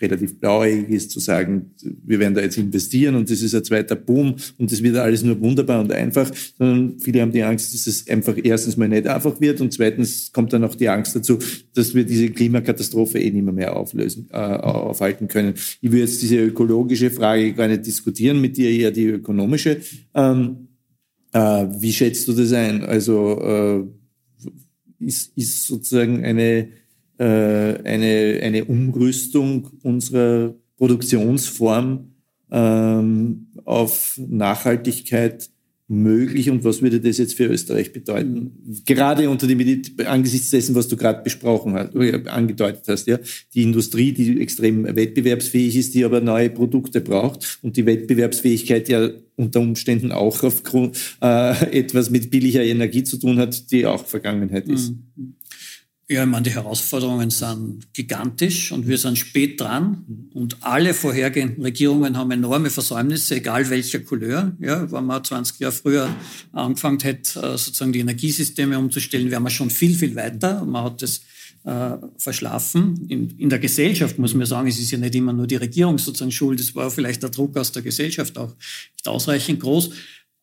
[0.00, 1.72] Relativ blauäugig ist, zu sagen,
[2.04, 5.22] wir werden da jetzt investieren und das ist ein zweiter Boom und das wird alles
[5.22, 9.06] nur wunderbar und einfach, sondern viele haben die Angst, dass es einfach erstens mal nicht
[9.06, 11.38] einfach wird und zweitens kommt dann auch die Angst dazu,
[11.74, 15.54] dass wir diese Klimakatastrophe eh nicht mehr, mehr auflösen, äh, aufhalten können.
[15.80, 19.78] Ich will jetzt diese ökologische Frage gar nicht diskutieren mit dir, eher die ökonomische.
[20.14, 20.68] Ähm,
[21.32, 22.84] äh, wie schätzt du das ein?
[22.84, 23.84] Also äh,
[25.04, 26.68] ist, ist sozusagen eine
[27.22, 32.12] äh, eine, eine Umrüstung unserer Produktionsform
[32.50, 35.48] ähm, auf Nachhaltigkeit
[35.86, 38.82] möglich und was würde das jetzt für Österreich bedeuten?
[38.86, 39.60] Gerade unter dem,
[40.06, 43.18] angesichts dessen, was du gerade besprochen hast, äh, angedeutet hast, ja,
[43.54, 49.10] die Industrie, die extrem wettbewerbsfähig ist, die aber neue Produkte braucht und die Wettbewerbsfähigkeit ja
[49.36, 54.68] unter Umständen auch aufgrund äh, etwas mit billiger Energie zu tun hat, die auch Vergangenheit
[54.68, 54.90] ist.
[54.90, 55.34] Mhm.
[56.08, 60.28] Ja, ich meine, die Herausforderungen sind gigantisch und wir sind spät dran.
[60.34, 64.52] Und alle vorhergehenden Regierungen haben enorme Versäumnisse, egal welcher Couleur.
[64.60, 66.14] Ja, wenn man 20 Jahre früher
[66.52, 70.64] angefangen hätte, äh, sozusagen die Energiesysteme umzustellen, wären wir schon viel, viel weiter.
[70.64, 71.22] Man hat das
[71.64, 73.06] äh, verschlafen.
[73.08, 75.98] In, in, der Gesellschaft muss man sagen, es ist ja nicht immer nur die Regierung
[75.98, 76.58] sozusagen schuld.
[76.58, 78.54] Es war vielleicht der Druck aus der Gesellschaft auch
[78.92, 79.90] nicht ausreichend groß.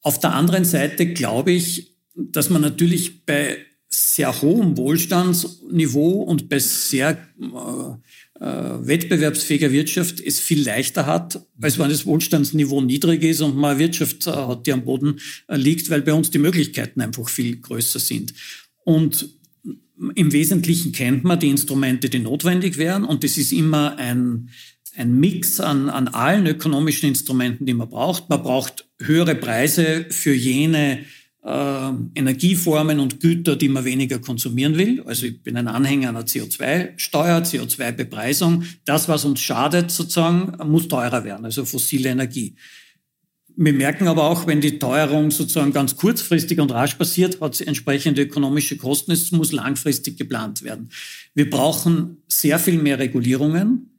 [0.01, 3.57] Auf der anderen Seite glaube ich, dass man natürlich bei
[3.89, 11.79] sehr hohem Wohlstandsniveau und bei sehr äh, äh, wettbewerbsfähiger Wirtschaft es viel leichter hat, als
[11.79, 15.89] wenn das Wohlstandsniveau niedrig ist und man Wirtschaft äh, hat, die am Boden äh, liegt,
[15.89, 18.33] weil bei uns die Möglichkeiten einfach viel größer sind.
[18.85, 19.29] Und
[20.15, 24.49] im Wesentlichen kennt man die Instrumente, die notwendig wären und das ist immer ein,
[24.95, 28.29] ein Mix an, an allen ökonomischen Instrumenten, die man braucht.
[28.29, 30.99] Man braucht höhere Preise für jene
[31.43, 35.01] äh, Energieformen und Güter, die man weniger konsumieren will.
[35.05, 38.63] Also ich bin ein Anhänger einer CO2-Steuer, CO2-Bepreisung.
[38.85, 42.55] Das, was uns schadet, sozusagen, muss teurer werden, also fossile Energie.
[43.61, 47.67] Wir merken aber auch, wenn die Teuerung sozusagen ganz kurzfristig und rasch passiert, hat sie
[47.67, 49.11] entsprechende ökonomische Kosten.
[49.11, 50.89] Es muss langfristig geplant werden.
[51.35, 53.89] Wir brauchen sehr viel mehr Regulierungen.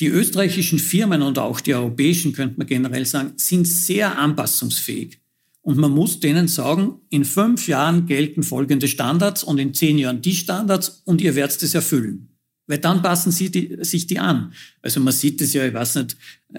[0.00, 5.20] Die österreichischen Firmen und auch die europäischen, könnte man generell sagen, sind sehr anpassungsfähig.
[5.66, 10.22] Und man muss denen sagen, in fünf Jahren gelten folgende Standards und in zehn Jahren
[10.22, 12.28] die Standards und ihr werdet es erfüllen.
[12.68, 14.52] Weil dann passen sie die, sich die an.
[14.80, 16.16] Also man sieht es ja, ich weiß nicht,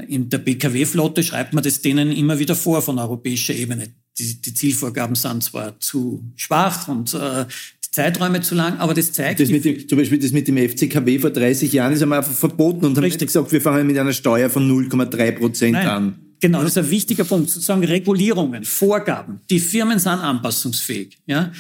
[0.10, 3.94] in der BKW-Flotte schreibt man das denen immer wieder vor von europäischer Ebene.
[4.20, 7.46] Die, die Zielvorgaben sind zwar zu schwach und äh,
[7.86, 9.40] die Zeiträume zu lang, aber das zeigt...
[9.40, 12.84] Das dem, zum Beispiel das mit dem FCKW vor 30 Jahren ist einmal einfach verboten
[12.84, 16.27] und haben gesagt, wir fangen mit einer Steuer von 0,3 Prozent an.
[16.40, 19.42] Genau, das ist ein wichtiger Punkt, sozusagen Regulierungen, Vorgaben.
[19.50, 21.18] Die Firmen sind anpassungsfähig.
[21.26, 21.52] Ja?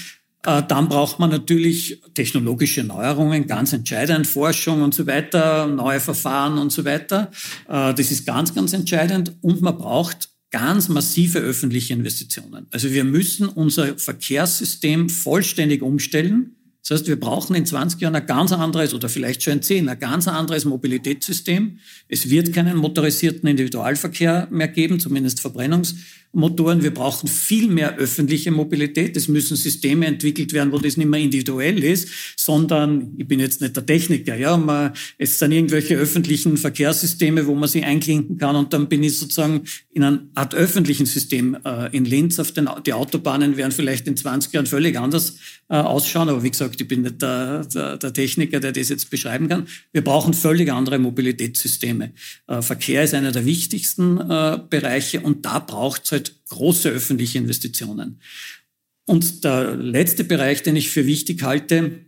[0.45, 6.57] Äh, dann braucht man natürlich technologische Neuerungen, ganz entscheidend, Forschung und so weiter, neue Verfahren
[6.57, 7.31] und so weiter.
[7.67, 9.33] Äh, das ist ganz, ganz entscheidend.
[9.41, 12.67] Und man braucht ganz massive öffentliche Investitionen.
[12.71, 16.56] Also wir müssen unser Verkehrssystem vollständig umstellen
[16.87, 19.89] das heißt, wir brauchen in 20 Jahren ein ganz anderes oder vielleicht schon in 10
[19.89, 21.79] ein ganz anderes Mobilitätssystem.
[22.07, 25.95] Es wird keinen motorisierten Individualverkehr mehr geben, zumindest Verbrennungs
[26.33, 26.83] Motoren.
[26.83, 29.17] Wir brauchen viel mehr öffentliche Mobilität.
[29.17, 33.61] Es müssen Systeme entwickelt werden, wo das nicht mehr individuell ist, sondern, ich bin jetzt
[33.61, 38.55] nicht der Techniker, ja, man, es sind irgendwelche öffentlichen Verkehrssysteme, wo man sich einklinken kann
[38.55, 42.39] und dann bin ich sozusagen in einer Art öffentlichen System äh, in Linz.
[42.39, 45.37] Auf den, die Autobahnen werden vielleicht in 20 Jahren völlig anders
[45.69, 49.09] äh, ausschauen, aber wie gesagt, ich bin nicht der, der, der, Techniker, der das jetzt
[49.09, 49.67] beschreiben kann.
[49.91, 52.13] Wir brauchen völlig andere Mobilitätssysteme.
[52.47, 57.37] Äh, Verkehr ist einer der wichtigsten äh, Bereiche und da braucht es halt große öffentliche
[57.37, 58.19] Investitionen.
[59.05, 61.99] Und der letzte Bereich, den ich für wichtig halte,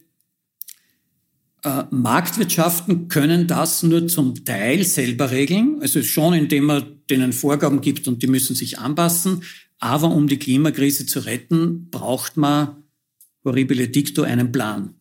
[1.63, 7.81] äh, Marktwirtschaften können das nur zum Teil selber regeln, also schon indem man denen Vorgaben
[7.81, 9.43] gibt und die müssen sich anpassen.
[9.79, 12.83] Aber um die Klimakrise zu retten, braucht man
[13.45, 14.98] horribile dicto einen Plan.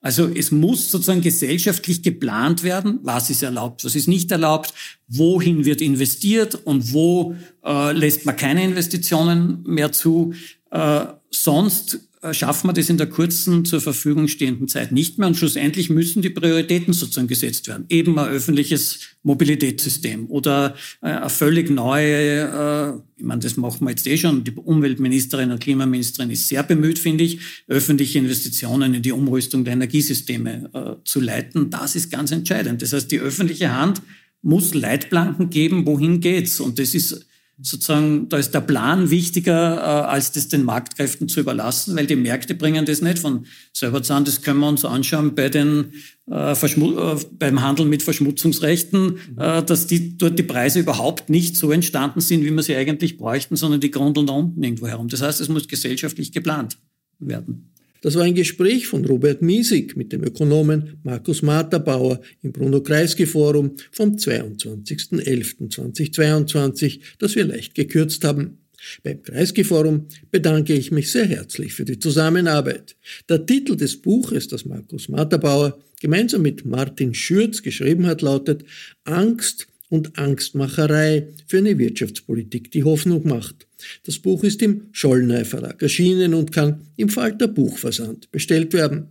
[0.00, 4.72] Also es muss sozusagen gesellschaftlich geplant werden, was ist erlaubt, was ist nicht erlaubt,
[5.08, 7.34] wohin wird investiert und wo
[7.64, 10.34] äh, lässt man keine Investitionen mehr zu.
[10.70, 15.28] Äh, sonst schaffen wir das in der kurzen zur Verfügung stehenden Zeit nicht mehr.
[15.28, 17.86] Und schlussendlich müssen die Prioritäten sozusagen gesetzt werden.
[17.88, 23.90] Eben ein öffentliches Mobilitätssystem oder äh, eine völlig neue, äh, ich meine, das machen wir
[23.90, 29.02] jetzt eh schon, die Umweltministerin und Klimaministerin ist sehr bemüht, finde ich, öffentliche Investitionen in
[29.02, 31.70] die Umrüstung der Energiesysteme zu leiten.
[31.70, 32.82] Das ist ganz entscheidend.
[32.82, 34.02] Das heißt, die öffentliche Hand
[34.42, 36.60] muss Leitplanken geben, wohin geht's.
[36.60, 37.26] Und das ist
[37.60, 42.16] sozusagen, da ist der Plan wichtiger, äh, als das den Marktkräften zu überlassen, weil die
[42.16, 44.24] Märkte bringen das nicht von selber zusammen.
[44.24, 45.92] Das können wir uns anschauen bei den,
[46.30, 51.72] äh, äh, beim Handel mit Verschmutzungsrechten, äh, dass die, dort die Preise überhaupt nicht so
[51.72, 55.08] entstanden sind, wie wir sie eigentlich bräuchten, sondern die grundeln da unten irgendwo herum.
[55.08, 56.78] Das heißt, es muss gesellschaftlich geplant
[57.18, 57.72] werden.
[58.00, 64.14] Das war ein Gespräch von Robert Miesig mit dem Ökonomen Markus Materbauer im Bruno-Kreisky-Forum vom
[64.14, 68.58] 22.11.2022, das wir leicht gekürzt haben.
[69.02, 72.94] Beim Kreisky-Forum bedanke ich mich sehr herzlich für die Zusammenarbeit.
[73.28, 78.64] Der Titel des Buches, das Markus Materbauer gemeinsam mit Martin Schürz geschrieben hat, lautet
[79.04, 83.67] Angst und Angstmacherei für eine Wirtschaftspolitik, die Hoffnung macht.
[84.04, 89.08] Das Buch ist im Schollnei Verlag erschienen und kann im Falter Buchversand bestellt werden.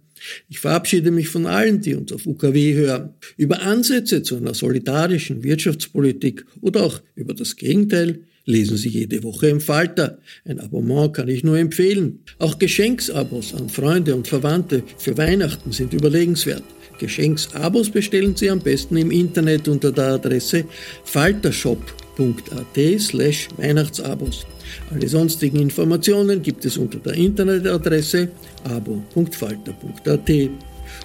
[0.49, 3.13] Ich verabschiede mich von allen, die uns auf UKW hören.
[3.38, 9.49] Über Ansätze zu einer solidarischen Wirtschaftspolitik oder auch über das Gegenteil lesen Sie jede Woche
[9.49, 10.20] im Falter.
[10.45, 12.20] Ein Abonnement kann ich nur empfehlen.
[12.39, 16.63] Auch Geschenksabos an Freunde und Verwandte für Weihnachten sind überlegenswert.
[16.97, 20.63] Geschenksabos bestellen Sie am besten im Internet unter der Adresse
[21.03, 24.45] faltershop.at slash Weihnachtsabos.
[24.91, 28.30] Alle sonstigen Informationen gibt es unter der Internetadresse
[28.63, 30.32] abo.falter.at.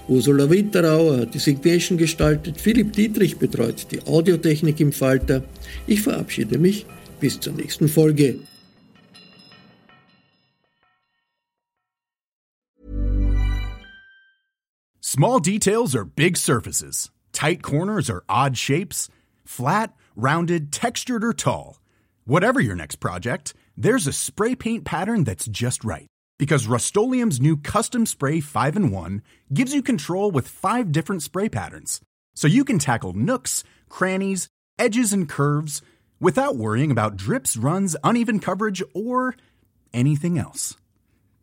[0.08, 5.42] Ursula Winterauer hat die Signation gestaltet, Philipp Dietrich betreut die Audiotechnik im Falter.
[5.86, 6.86] Ich verabschiede mich
[7.20, 8.40] bis zur nächsten Folge.
[15.00, 17.10] Small details are big surfaces.
[17.32, 19.10] Tight corners are odd shapes.
[19.44, 21.81] Flat, rounded, textured, or tall.
[22.24, 26.06] Whatever your next project, there's a spray paint pattern that's just right.
[26.38, 31.48] Because Rust new Custom Spray 5 in 1 gives you control with five different spray
[31.48, 32.00] patterns.
[32.36, 34.46] So you can tackle nooks, crannies,
[34.78, 35.82] edges, and curves
[36.20, 39.34] without worrying about drips, runs, uneven coverage, or
[39.92, 40.76] anything else.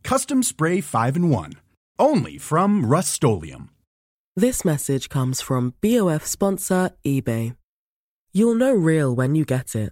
[0.03, 1.53] Custom Spray 5 in 1.
[1.99, 3.21] Only from Rust
[4.37, 7.57] This message comes from BOF sponsor eBay.
[8.31, 9.91] You'll know real when you get it